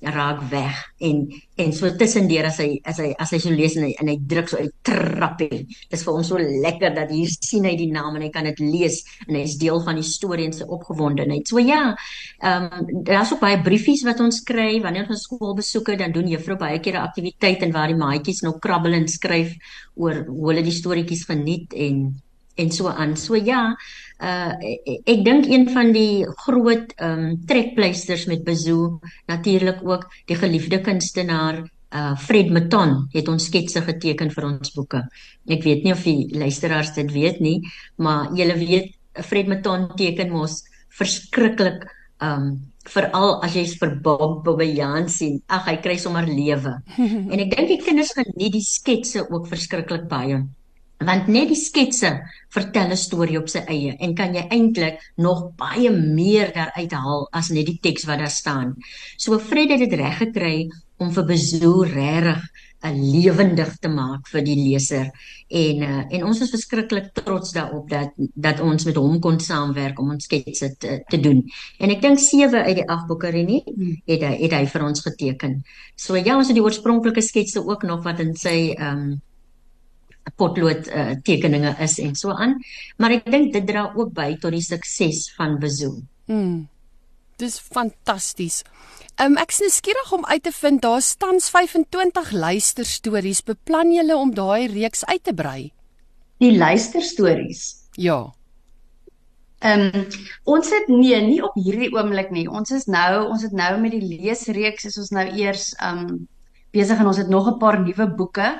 raak 0.00 0.42
weg 0.50 0.74
en 1.02 1.24
en 1.58 1.72
so 1.74 1.90
tussendeur 1.98 2.46
as 2.46 2.60
hy 2.62 2.68
as 2.86 3.00
hy 3.02 3.08
as 3.18 3.32
hy 3.34 3.38
so 3.42 3.50
lees 3.50 3.74
en 3.76 3.88
hy, 3.88 3.94
en 3.98 4.10
hy 4.12 4.14
druk 4.30 4.50
so 4.50 4.60
uit 4.62 4.74
trappie. 4.86 5.64
Dis 5.90 6.04
vir 6.06 6.14
hom 6.14 6.26
so 6.26 6.38
lekker 6.38 6.94
dat 6.94 7.10
hier 7.10 7.32
sien 7.34 7.66
hy 7.66 7.74
die 7.78 7.90
naam 7.90 8.14
en 8.14 8.22
hy 8.22 8.30
kan 8.34 8.46
dit 8.46 8.62
lees 8.62 9.00
en 9.26 9.34
hy 9.34 9.42
is 9.48 9.56
deel 9.58 9.82
van 9.82 9.98
die 9.98 10.06
storie 10.06 10.46
en 10.46 10.54
sy 10.54 10.68
opgewondenheid. 10.68 11.50
So 11.50 11.58
ja, 11.62 11.96
ehm 12.38 12.68
um, 12.68 13.02
daar's 13.08 13.34
ook 13.34 13.42
baie 13.42 13.58
briefies 13.64 14.04
wat 14.06 14.22
ons 14.22 14.40
kry 14.46 14.78
wanneer 14.84 15.10
ons 15.10 15.26
skool 15.26 15.56
besoeke 15.58 15.98
dan 15.98 16.14
doen 16.14 16.30
juffrou 16.30 16.58
baie 16.60 16.78
keer 16.78 17.00
'n 17.00 17.08
aktiwiteit 17.08 17.66
en 17.66 17.74
waar 17.74 17.90
die 17.90 17.98
maatjies 17.98 18.42
nou 18.46 18.54
krabbel 18.58 18.94
en 18.94 19.08
skryf 19.08 19.56
oor 19.96 20.24
hoe 20.30 20.48
hulle 20.52 20.62
die 20.62 20.78
storieetjies 20.78 21.26
geniet 21.26 21.74
en 21.74 22.22
en 22.58 22.70
so 22.70 22.88
aan. 22.88 23.16
So 23.16 23.36
ja, 23.36 23.76
uh 24.18 24.52
ek 25.06 25.20
dink 25.22 25.46
een 25.46 25.68
van 25.70 25.92
die 25.94 26.26
groot 26.44 26.94
ehm 26.96 27.18
um, 27.24 27.34
trekpleisters 27.46 28.26
met 28.26 28.44
Bazoo 28.44 28.98
natuurlik 29.30 29.84
ook 29.86 30.08
die 30.26 30.36
geliefde 30.36 30.80
kunstenaar 30.80 31.62
uh 31.94 32.16
Fred 32.18 32.50
Maton 32.50 33.06
het 33.12 33.28
ons 33.28 33.46
sketse 33.46 33.82
geteken 33.82 34.30
vir 34.30 34.44
ons 34.44 34.74
boeke. 34.74 35.04
Ek 35.46 35.62
weet 35.62 35.84
nie 35.84 35.92
of 35.92 36.02
die 36.02 36.26
luisteraars 36.34 36.94
dit 36.98 37.12
weet 37.12 37.38
nie, 37.40 37.62
maar 37.96 38.34
julle 38.34 38.58
weet 38.58 38.90
Fred 39.22 39.46
Maton 39.46 39.88
teken 39.96 40.34
mos 40.34 40.64
verskriklik 40.98 41.86
um 42.20 42.58
veral 42.88 43.38
as 43.44 43.54
jy 43.54 43.66
vir 43.78 43.98
Bob 44.02 44.44
Bobbejaan 44.44 45.08
sien. 45.12 45.42
Ag, 45.46 45.66
hy 45.68 45.76
kry 45.84 45.98
sommer 46.00 46.26
lewe. 46.26 46.78
en 47.32 47.38
ek 47.38 47.50
dink 47.54 47.68
die 47.68 47.82
kinders 47.84 48.14
geniet 48.16 48.54
die 48.56 48.64
sketse 48.64 49.28
ook 49.28 49.46
verskriklik 49.46 50.08
baie 50.10 50.42
want 51.06 51.28
net 51.30 51.48
die 51.52 51.58
sketse 51.58 52.10
vertel 52.54 52.90
'n 52.90 52.96
storie 52.96 53.38
op 53.38 53.48
sy 53.48 53.62
eie 53.70 53.96
en 54.00 54.14
kan 54.14 54.34
jy 54.34 54.46
eintlik 54.50 54.98
nog 55.16 55.54
baie 55.56 55.90
meer 55.90 56.52
daaruit 56.52 56.92
haal 56.92 57.28
as 57.32 57.50
net 57.50 57.66
die 57.66 57.78
teks 57.82 58.04
wat 58.04 58.18
daar 58.18 58.30
staan. 58.30 58.74
So 59.16 59.38
Fred 59.38 59.70
het 59.70 59.78
dit 59.78 59.92
reg 59.92 60.18
gekry 60.18 60.68
om 60.98 61.12
vir 61.12 61.24
Bezoe 61.24 61.86
regtig 61.86 62.42
'n 62.82 62.94
lewendig 63.12 63.78
te 63.82 63.88
maak 63.88 64.28
vir 64.30 64.42
die 64.42 64.56
leser 64.56 65.10
en 65.48 65.82
uh, 65.82 66.02
en 66.14 66.24
ons 66.24 66.40
is 66.40 66.50
verskriklik 66.50 67.10
trots 67.14 67.52
daarop 67.52 67.88
dat 67.90 68.12
dat 68.34 68.60
ons 68.60 68.84
met 68.84 68.96
hom 68.96 69.20
kon 69.20 69.40
saamwerk 69.40 69.98
om 69.98 70.10
ons 70.14 70.24
sketse 70.24 70.76
te, 70.78 71.00
te 71.10 71.20
doen. 71.20 71.42
En 71.78 71.90
ek 71.90 72.02
dink 72.02 72.18
7 72.18 72.62
uit 72.62 72.76
die 72.76 72.86
8 72.86 73.08
boeke 73.08 73.30
Renie 73.34 73.62
het 74.06 74.22
hy 74.22 74.34
het 74.44 74.52
hy 74.52 74.66
vir 74.66 74.84
ons 74.90 75.02
geteken. 75.02 75.62
So 75.96 76.14
ja, 76.16 76.36
ons 76.36 76.48
het 76.48 76.58
die 76.58 76.62
oorspronklike 76.62 77.22
sketse 77.22 77.64
ook 77.66 77.82
nog 77.82 78.04
wat 78.04 78.20
in 78.20 78.36
sy 78.36 78.74
ehm 78.76 78.98
um, 78.98 79.16
potlood 80.36 80.88
uh, 80.88 81.14
tekeninge 81.22 81.74
is 81.80 81.98
en 81.98 82.14
so 82.14 82.30
aan. 82.30 82.58
Maar 82.96 83.18
ek 83.18 83.30
dink 83.30 83.52
dit 83.52 83.66
dra 83.66 83.92
ook 83.94 84.12
by 84.16 84.36
tot 84.42 84.52
die 84.52 84.64
sukses 84.64 85.28
van 85.36 85.58
Bezoe. 85.58 86.02
Mm. 86.26 86.68
Dis 87.38 87.58
fantasties. 87.62 88.62
Um, 89.18 89.36
ek 89.38 89.50
is 89.54 89.60
nuuskierig 89.62 90.12
om 90.14 90.26
uit 90.26 90.42
te 90.42 90.52
vind 90.54 90.82
daar 90.82 91.02
staan 91.02 91.40
25 91.42 92.32
luisterstories. 92.32 93.42
Beplan 93.42 93.92
julle 93.94 94.16
om 94.16 94.34
daai 94.34 94.66
reeks 94.70 95.04
uit 95.06 95.22
te 95.24 95.34
brei? 95.34 95.72
Die 96.38 96.54
luisterstories. 96.58 97.62
Ja. 97.98 98.32
Ehm 99.58 99.88
um, 99.90 100.06
ons 100.44 100.70
het 100.70 100.86
nee, 100.86 101.18
nie 101.26 101.40
op 101.42 101.54
hierdie 101.58 101.90
oomblik 101.94 102.30
nie. 102.30 102.46
Ons 102.46 102.70
is 102.70 102.86
nou, 102.86 103.26
ons 103.26 103.42
het 103.42 103.54
nou 103.58 103.72
met 103.82 103.96
die 103.96 104.04
leesreeks 104.06 104.86
is 104.86 104.98
ons 105.02 105.10
nou 105.14 105.26
eers 105.34 105.72
ehm 105.78 106.04
um, 106.06 106.20
besig 106.70 107.00
en 107.00 107.10
ons 107.10 107.18
het 107.18 107.30
nog 107.32 107.48
'n 107.50 107.58
paar 107.58 107.80
nuwe 107.80 108.06
boeke 108.14 108.52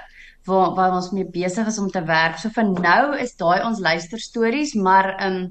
waar 0.48 0.74
waar 0.76 0.94
ons 0.96 1.10
mee 1.14 1.26
besig 1.28 1.66
is 1.70 1.78
om 1.78 1.90
te 1.92 2.02
werk. 2.08 2.38
So 2.40 2.50
vir 2.54 2.70
nou 2.72 3.02
is 3.20 3.36
daai 3.40 3.64
ons 3.66 3.82
luisterstories, 3.84 4.74
maar 4.74 5.14
ehm 5.16 5.42
um, 5.42 5.50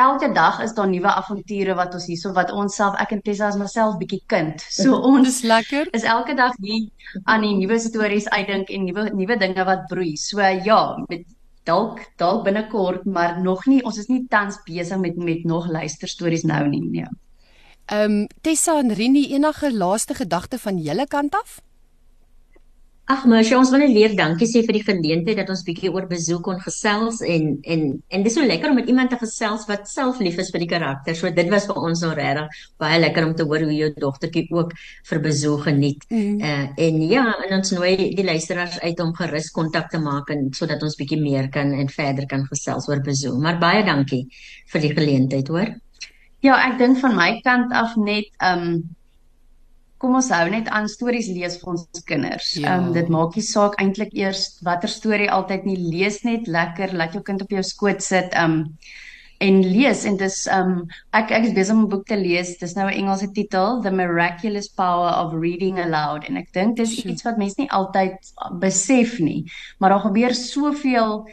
elke 0.00 0.30
dag 0.32 0.62
is 0.64 0.72
daar 0.72 0.88
nuwe 0.88 1.10
avonture 1.12 1.74
wat 1.76 1.94
ons 1.94 2.06
hierso 2.08 2.32
wat 2.32 2.52
ons 2.56 2.76
self 2.76 2.96
ek 3.02 3.10
en 3.16 3.20
Tessa 3.24 3.50
as 3.50 3.58
myself 3.60 3.98
bietjie 4.00 4.22
kind. 4.32 4.64
So 4.80 4.96
ons 5.10 5.28
is 5.28 5.42
lekker. 5.44 5.90
Is 5.96 6.08
elke 6.08 6.36
dag 6.38 6.56
hier 6.60 6.88
aan 7.24 7.44
die 7.44 7.54
nuwe 7.58 7.78
stories 7.78 8.28
uitdink 8.32 8.72
en 8.72 8.88
nuwe 8.88 9.10
nuwe 9.12 9.36
dinge 9.40 9.66
wat 9.68 9.86
broei. 9.92 10.16
So 10.16 10.40
ja, 10.40 10.80
met 11.08 11.26
dalk 11.68 12.04
dalk 12.16 12.44
binnekort, 12.44 13.04
maar 13.04 13.40
nog 13.40 13.66
nie. 13.66 13.82
Ons 13.84 14.00
is 14.00 14.08
nie 14.08 14.24
tans 14.28 14.60
besig 14.66 14.98
met 14.98 15.16
met 15.16 15.44
nog 15.44 15.68
luisterstories 15.68 16.46
nou 16.48 16.66
nie, 16.68 16.84
nee. 16.86 17.10
Ehm 17.90 18.20
um, 18.22 18.26
Tessa 18.40 18.78
en 18.78 18.94
Rini 18.94 19.32
enige 19.34 19.72
laaste 19.74 20.14
gedagte 20.14 20.58
van 20.58 20.78
julle 20.78 21.06
kant 21.06 21.34
af? 21.34 21.60
Ag 23.10 23.24
maar 23.26 23.42
sy 23.42 23.56
ons 23.58 23.70
wil 23.74 23.80
net 23.82 23.90
weer 23.96 24.12
dankie 24.14 24.46
sê 24.46 24.60
vir 24.62 24.76
die 24.76 24.84
geleentheid 24.86 25.38
dat 25.40 25.48
ons 25.50 25.64
bietjie 25.66 25.90
oor 25.90 26.04
besoek 26.10 26.44
kon 26.46 26.60
gesels 26.62 27.18
en 27.26 27.56
en 27.74 27.80
en 28.14 28.26
dis 28.26 28.36
so 28.36 28.44
lekker 28.46 28.70
om 28.70 28.76
met 28.78 28.90
iemand 28.92 29.10
te 29.10 29.18
gesels 29.18 29.64
wat 29.70 29.88
self 29.90 30.20
lief 30.22 30.38
is 30.38 30.52
vir 30.54 30.62
die 30.62 30.68
karakter. 30.70 31.16
So 31.18 31.32
dit 31.34 31.50
was 31.50 31.66
vir 31.66 31.80
ons 31.80 32.04
nou 32.04 32.12
regtig 32.14 32.60
baie 32.78 33.00
lekker 33.00 33.26
om 33.26 33.32
te 33.34 33.46
hoor 33.50 33.64
hoe 33.66 33.74
jou 33.74 33.88
dogtertjie 33.96 34.44
ook 34.54 34.76
vir 35.10 35.22
besoek 35.24 35.66
geniet. 35.66 36.06
Mm. 36.12 36.38
Uh, 36.38 36.68
en 36.86 37.02
ja, 37.10 37.24
en 37.48 37.56
ons 37.58 37.74
nooi 37.74 37.92
die 38.14 38.28
luisteraars 38.28 38.78
uit 38.84 39.02
om 39.02 39.10
gerus 39.18 39.50
kontak 39.58 39.90
te 39.90 39.98
maak 39.98 40.30
en 40.30 40.46
sodat 40.54 40.86
ons 40.86 40.98
bietjie 41.00 41.18
meer 41.24 41.50
kan 41.50 41.74
en 41.74 41.90
verder 41.90 42.30
kan 42.30 42.46
gesels 42.52 42.86
oor 42.92 43.02
besoek. 43.10 43.42
Maar 43.42 43.58
baie 43.58 43.82
dankie 43.90 44.22
vir 44.70 44.86
die 44.86 44.94
geleentheid, 44.94 45.50
hoor. 45.50 45.74
Ja, 46.46 46.62
ek 46.70 46.78
dink 46.78 47.02
van 47.02 47.18
my 47.18 47.30
kant 47.42 47.74
af 47.74 47.98
net 47.98 48.30
um 48.38 48.84
kom 50.00 50.16
ons 50.16 50.30
hou 50.32 50.46
net 50.52 50.70
aan 50.72 50.88
stories 50.88 51.28
lees 51.28 51.58
vir 51.60 51.74
ons 51.74 51.84
kinders. 52.08 52.54
Ehm 52.56 52.64
ja. 52.64 52.78
um, 52.78 52.88
dit 52.96 53.12
maak 53.12 53.36
nie 53.36 53.44
saak 53.44 53.76
eintlik 53.82 54.16
eers 54.16 54.46
watter 54.66 54.88
storie 54.88 55.30
altyd 55.30 55.68
nie 55.68 55.76
lees 55.76 56.22
net 56.24 56.48
lekker, 56.48 56.96
laat 56.96 57.14
jou 57.16 57.22
kind 57.26 57.44
op 57.44 57.52
jou 57.52 57.62
skoot 57.62 58.02
sit. 58.04 58.32
Ehm 58.32 58.60
um, 58.60 58.66
en 59.40 59.62
lees 59.64 60.02
en 60.04 60.18
dis 60.20 60.34
um, 60.52 60.72
ek 61.16 61.30
ek 61.32 61.46
is 61.48 61.54
besig 61.56 61.72
om 61.72 61.84
'n 61.84 61.92
boek 61.92 62.06
te 62.08 62.16
lees. 62.16 62.58
Dis 62.60 62.74
nou 62.76 62.86
'n 62.88 62.96
Engelse 63.02 63.30
titel, 63.32 63.80
The 63.82 63.90
Miraculous 63.90 64.68
Power 64.68 65.12
of 65.16 65.32
Reading 65.32 65.80
Aloud 65.80 66.28
en 66.28 66.36
ek 66.36 66.52
dink 66.52 66.76
dis 66.76 66.92
sure. 66.96 67.12
iets 67.12 67.24
wat 67.24 67.38
mense 67.38 67.56
nie 67.58 67.70
altyd 67.70 68.18
besef 68.60 69.18
nie, 69.18 69.44
maar 69.78 69.90
daar 69.90 70.04
gebeur 70.08 70.34
soveel 70.34 71.24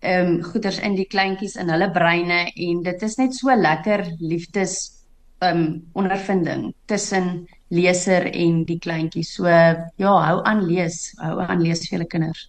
um, 0.00 0.42
goeders 0.42 0.78
in 0.78 0.94
die 0.94 1.08
kleintjies 1.10 1.56
in 1.56 1.68
hulle 1.68 1.90
breine 1.90 2.46
en 2.54 2.82
dit 2.82 3.02
is 3.02 3.16
net 3.18 3.34
so 3.34 3.50
lekker 3.50 4.06
liefdes 4.20 4.95
um, 5.44 5.82
ondervinding 5.92 6.72
tussen 6.86 7.46
leser 7.68 8.28
en 8.30 8.62
die 8.66 8.78
kleintjies. 8.78 9.34
So 9.36 9.48
ja, 9.48 9.88
hou 9.96 10.38
aan 10.44 10.64
lees, 10.66 11.10
hou 11.20 11.40
aan 11.42 11.62
lees 11.64 11.86
vir 11.86 11.98
julle 11.98 12.08
kinders. 12.10 12.46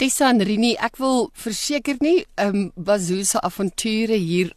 Tessa 0.00 0.30
en 0.32 0.40
Rini, 0.46 0.74
ek 0.80 0.96
wil 1.00 1.28
verseker 1.36 1.98
nie 2.00 2.22
um, 2.40 2.70
Bazoo 2.76 3.24
se 3.26 3.40
avonture 3.44 4.16
hier 4.16 4.54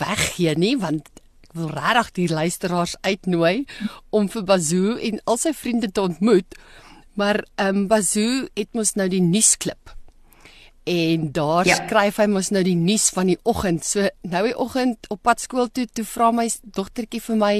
weggee 0.00 0.56
nie, 0.58 0.74
want 0.82 1.06
ek 1.46 1.52
wil 1.60 1.70
regtig 1.70 2.10
die 2.16 2.30
luisteraars 2.34 2.96
uitnooi 3.06 3.66
om 4.10 4.26
vir 4.32 4.48
Bazoo 4.48 4.96
en 4.98 5.22
al 5.24 5.38
sy 5.38 5.54
vriende 5.54 5.92
te 5.92 6.02
ontmoet. 6.02 6.58
Maar 7.16 7.44
um, 7.62 7.86
Bazoo 7.88 8.48
het 8.58 8.74
mos 8.74 8.96
nou 8.98 9.06
die 9.12 9.22
nuusklip 9.22 9.95
en 10.86 11.32
daar 11.32 11.66
ja. 11.66 11.74
skryf 11.74 12.20
hy 12.22 12.28
mos 12.30 12.52
nou 12.54 12.62
die 12.62 12.76
nuus 12.78 13.08
van 13.14 13.26
die 13.32 13.38
oggend. 13.42 13.82
So 13.84 14.06
nou 14.22 14.42
die 14.46 14.54
oggend 14.54 15.08
op 15.10 15.24
pad 15.26 15.42
skool 15.42 15.66
toe, 15.74 15.88
toe 15.90 16.04
vra 16.06 16.30
my 16.30 16.46
dogtertjie 16.62 17.20
vir 17.24 17.36
my, 17.40 17.54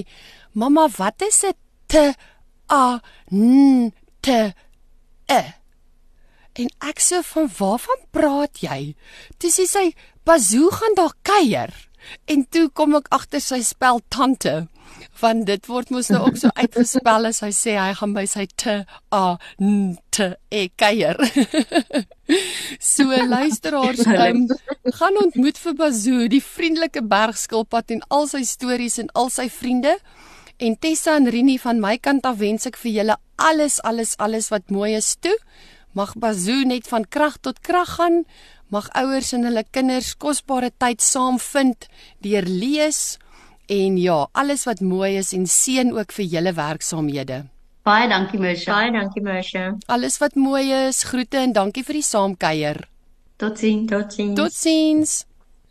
"Mamma, 0.52 0.86
wat 0.96 1.22
is 1.26 1.40
dit? 1.40 1.56
T 1.86 2.14
A 2.70 3.00
N 3.32 3.92
T 4.20 4.28
E." 5.26 5.42
En 6.54 6.70
ek 6.88 7.02
sê 7.02 7.20
van 7.22 7.50
waarvan 7.58 8.00
praat 8.10 8.62
jy? 8.62 8.94
Toe 9.38 9.50
sê 9.50 9.66
sy, 9.66 9.94
"Bazoo 10.24 10.70
gaan 10.70 10.94
daar 10.94 11.14
kuier." 11.22 11.74
En 12.26 12.46
toe 12.50 12.68
kom 12.68 12.96
ek 12.98 13.10
agter 13.14 13.42
sy 13.42 13.62
spel 13.66 14.02
tante 14.08 14.66
want 15.20 15.46
dit 15.48 15.68
word 15.70 15.90
mos 15.90 16.08
nou 16.12 16.22
ook 16.28 16.36
so 16.40 16.52
uitgespel 16.54 17.28
as 17.28 17.40
hy 17.44 17.50
sê 17.54 17.76
hy 17.80 17.92
gaan 17.98 18.12
by 18.16 18.24
sy 18.28 18.44
t 18.60 18.74
a 19.16 19.22
n 19.60 19.96
t 20.14 20.28
e 20.52 20.66
kuier. 20.78 21.16
so 22.94 23.08
luisteraars, 23.08 24.04
um, 24.06 24.46
gaan 24.98 25.20
ontmoet 25.24 25.60
vir 25.62 25.76
Bazoo, 25.78 26.28
die 26.32 26.42
vriendelike 26.44 27.02
bergskilpad 27.02 27.96
en 27.96 28.04
al 28.12 28.28
sy 28.30 28.44
stories 28.46 29.00
en 29.02 29.12
al 29.14 29.32
sy 29.32 29.48
vriende. 29.52 29.96
En 30.56 30.76
Tessa 30.80 31.16
en 31.20 31.28
Rini 31.28 31.58
van 31.60 31.80
my 31.80 31.96
kant 32.00 32.24
af 32.28 32.38
wens 32.40 32.68
ek 32.68 32.78
vir 32.80 33.00
julle 33.00 33.16
alles 33.36 33.80
alles 33.84 34.14
alles 34.16 34.48
wat 34.52 34.72
mooi 34.72 34.94
is 34.96 35.16
toe. 35.20 35.36
Mag 35.96 36.12
Bazoo 36.20 36.68
net 36.68 36.88
van 36.92 37.08
krag 37.08 37.40
tot 37.40 37.62
krag 37.64 37.96
gaan. 37.96 38.24
Mag 38.68 38.90
ouers 38.92 39.32
en 39.32 39.48
hulle 39.48 39.64
kinders 39.70 40.12
kosbare 40.20 40.70
tyd 40.76 41.00
saam 41.00 41.40
vind 41.40 41.88
deur 42.20 42.44
lees 42.44 43.16
En 43.66 43.96
ja, 43.98 44.28
alles 44.32 44.64
wat 44.64 44.80
mooi 44.80 45.16
is 45.18 45.32
en 45.34 45.46
seën 45.46 45.90
ook 45.90 46.12
vir 46.14 46.24
julle 46.24 46.52
werksaamhede. 46.54 47.38
Baie 47.82 48.08
dankie 48.08 48.38
Mersha. 48.38 48.72
Baie 48.72 48.92
dankie 48.94 49.22
Mersha. 49.22 49.72
Alles 49.90 50.18
wat 50.22 50.34
mooi 50.38 50.70
is, 50.86 51.02
groete 51.02 51.40
en 51.42 51.54
dankie 51.54 51.82
vir 51.86 51.98
die 51.98 52.06
saamkuier. 52.06 52.78
Totsiens, 53.42 53.90
totsiens. 53.90 54.36
Totsiens. 54.38 55.16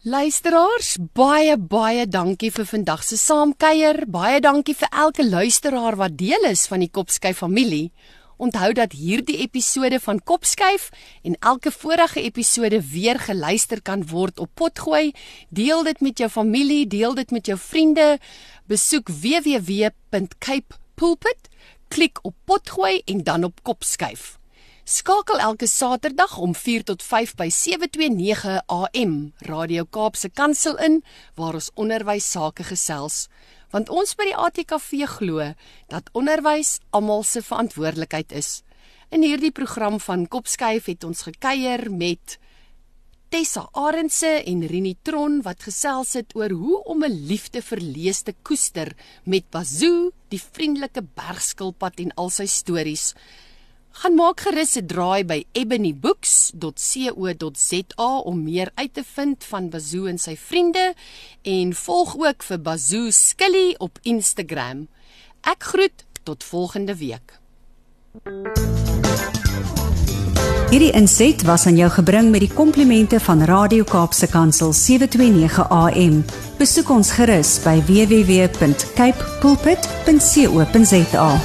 Luisteraars, 0.04 0.98
baie 1.16 1.56
baie 1.58 2.04
dankie 2.06 2.52
vir 2.52 2.68
vandag 2.68 3.04
se 3.04 3.18
saamkuier. 3.18 4.04
Baie 4.12 4.44
dankie 4.44 4.76
vir 4.76 4.92
elke 4.92 5.24
luisteraar 5.24 5.96
wat 5.96 6.20
deel 6.20 6.52
is 6.52 6.68
van 6.68 6.84
die 6.84 6.92
Kopsky 6.92 7.32
familie. 7.34 7.94
Onthou 8.38 8.74
dat 8.76 8.91
hierdie 8.91 9.38
episode 9.38 10.00
van 10.00 10.24
Kopskuif 10.24 10.89
en 11.24 11.36
elke 11.39 11.71
vorige 11.71 12.21
episode 12.21 12.82
weer 12.91 13.19
geluister 13.19 13.82
kan 13.82 14.08
word 14.08 14.39
op 14.39 14.50
Potgooi. 14.54 15.12
Deel 15.50 15.84
dit 15.84 16.02
met 16.02 16.17
jou 16.17 16.30
familie, 16.30 16.88
deel 16.88 17.13
dit 17.15 17.32
met 17.32 17.45
jou 17.45 17.60
vriende. 17.60 18.19
Besoek 18.67 19.10
www.capepulpit, 19.10 21.50
klik 21.88 22.19
op 22.21 22.36
Potgooi 22.43 23.02
en 23.06 23.24
dan 23.24 23.43
op 23.43 23.63
Kopskuif. 23.63 24.38
Skakel 24.84 25.39
elke 25.39 25.67
Saterdag 25.67 26.38
om 26.38 26.56
4 26.56 26.84
tot 26.84 27.04
5 27.04 27.36
by 27.36 27.50
729 27.50 28.62
AM 28.67 29.34
Radio 29.48 29.84
Kaapse 29.89 30.30
Kansel 30.30 30.78
in 30.78 31.04
waar 31.36 31.54
ons 31.54 31.71
onderwys 31.74 32.32
sake 32.32 32.63
gesels 32.63 33.28
want 33.71 33.89
ons 33.89 34.15
by 34.15 34.30
die 34.30 34.38
ATKV 34.38 35.06
glo 35.17 35.54
dat 35.91 36.10
onderwys 36.13 36.80
almal 36.91 37.23
se 37.23 37.41
verantwoordelikheid 37.41 38.32
is. 38.32 38.63
In 39.10 39.21
hierdie 39.21 39.51
program 39.51 39.99
van 39.99 40.28
Kopskuif 40.28 40.89
het 40.89 41.04
ons 41.04 41.21
gekuier 41.28 41.89
met 41.91 42.39
Tessa 43.30 43.65
Arendse 43.73 44.29
en 44.48 44.62
Rini 44.69 44.94
Tron 45.04 45.42
wat 45.44 45.65
gesels 45.65 46.13
het 46.15 46.35
oor 46.37 46.54
hoe 46.56 46.77
om 46.83 47.04
'n 47.04 47.25
liefde 47.27 47.62
verlees 47.62 48.21
te 48.21 48.33
koester 48.44 48.96
met 49.25 49.50
Bazoo, 49.50 50.12
die 50.29 50.42
vriendelike 50.42 51.02
bergskilpad 51.02 52.00
en 52.00 52.13
al 52.15 52.29
sy 52.29 52.46
stories. 52.46 53.13
Gaan 53.96 54.19
maak 54.19 54.43
gerus 54.43 54.75
'n 54.75 54.91
draai 54.91 55.23
by 55.23 55.46
ebonybooks.co.za 55.52 58.17
om 58.17 58.43
meer 58.43 58.71
uit 58.75 58.93
te 58.93 59.04
vind 59.15 59.43
van 59.43 59.69
Bazoo 59.69 60.06
en 60.06 60.17
sy 60.17 60.37
vriende 60.37 60.93
en 61.41 61.73
volg 61.73 62.17
ook 62.17 62.43
vir 62.43 62.62
Bazoo 62.62 63.12
Skilly 63.12 63.75
op 63.77 64.00
Instagram. 64.02 64.87
Ek 65.41 65.63
groet 65.63 66.06
tot 66.23 66.43
volgende 66.43 66.96
week. 66.96 67.39
Hierdie 70.69 70.91
inset 70.91 71.41
was 71.48 71.65
aan 71.65 71.77
jou 71.77 71.89
gebring 71.89 72.31
met 72.31 72.39
die 72.39 72.54
komplimente 72.54 73.19
van 73.19 73.43
Radio 73.43 73.83
Kaapse 73.83 74.27
Kansel 74.27 74.73
729 74.73 75.69
AM. 75.69 76.25
Besoek 76.58 76.89
ons 76.89 77.12
gerus 77.12 77.60
by 77.63 77.81
www.cape 77.87 79.23
pulpit.co.za. 79.39 81.39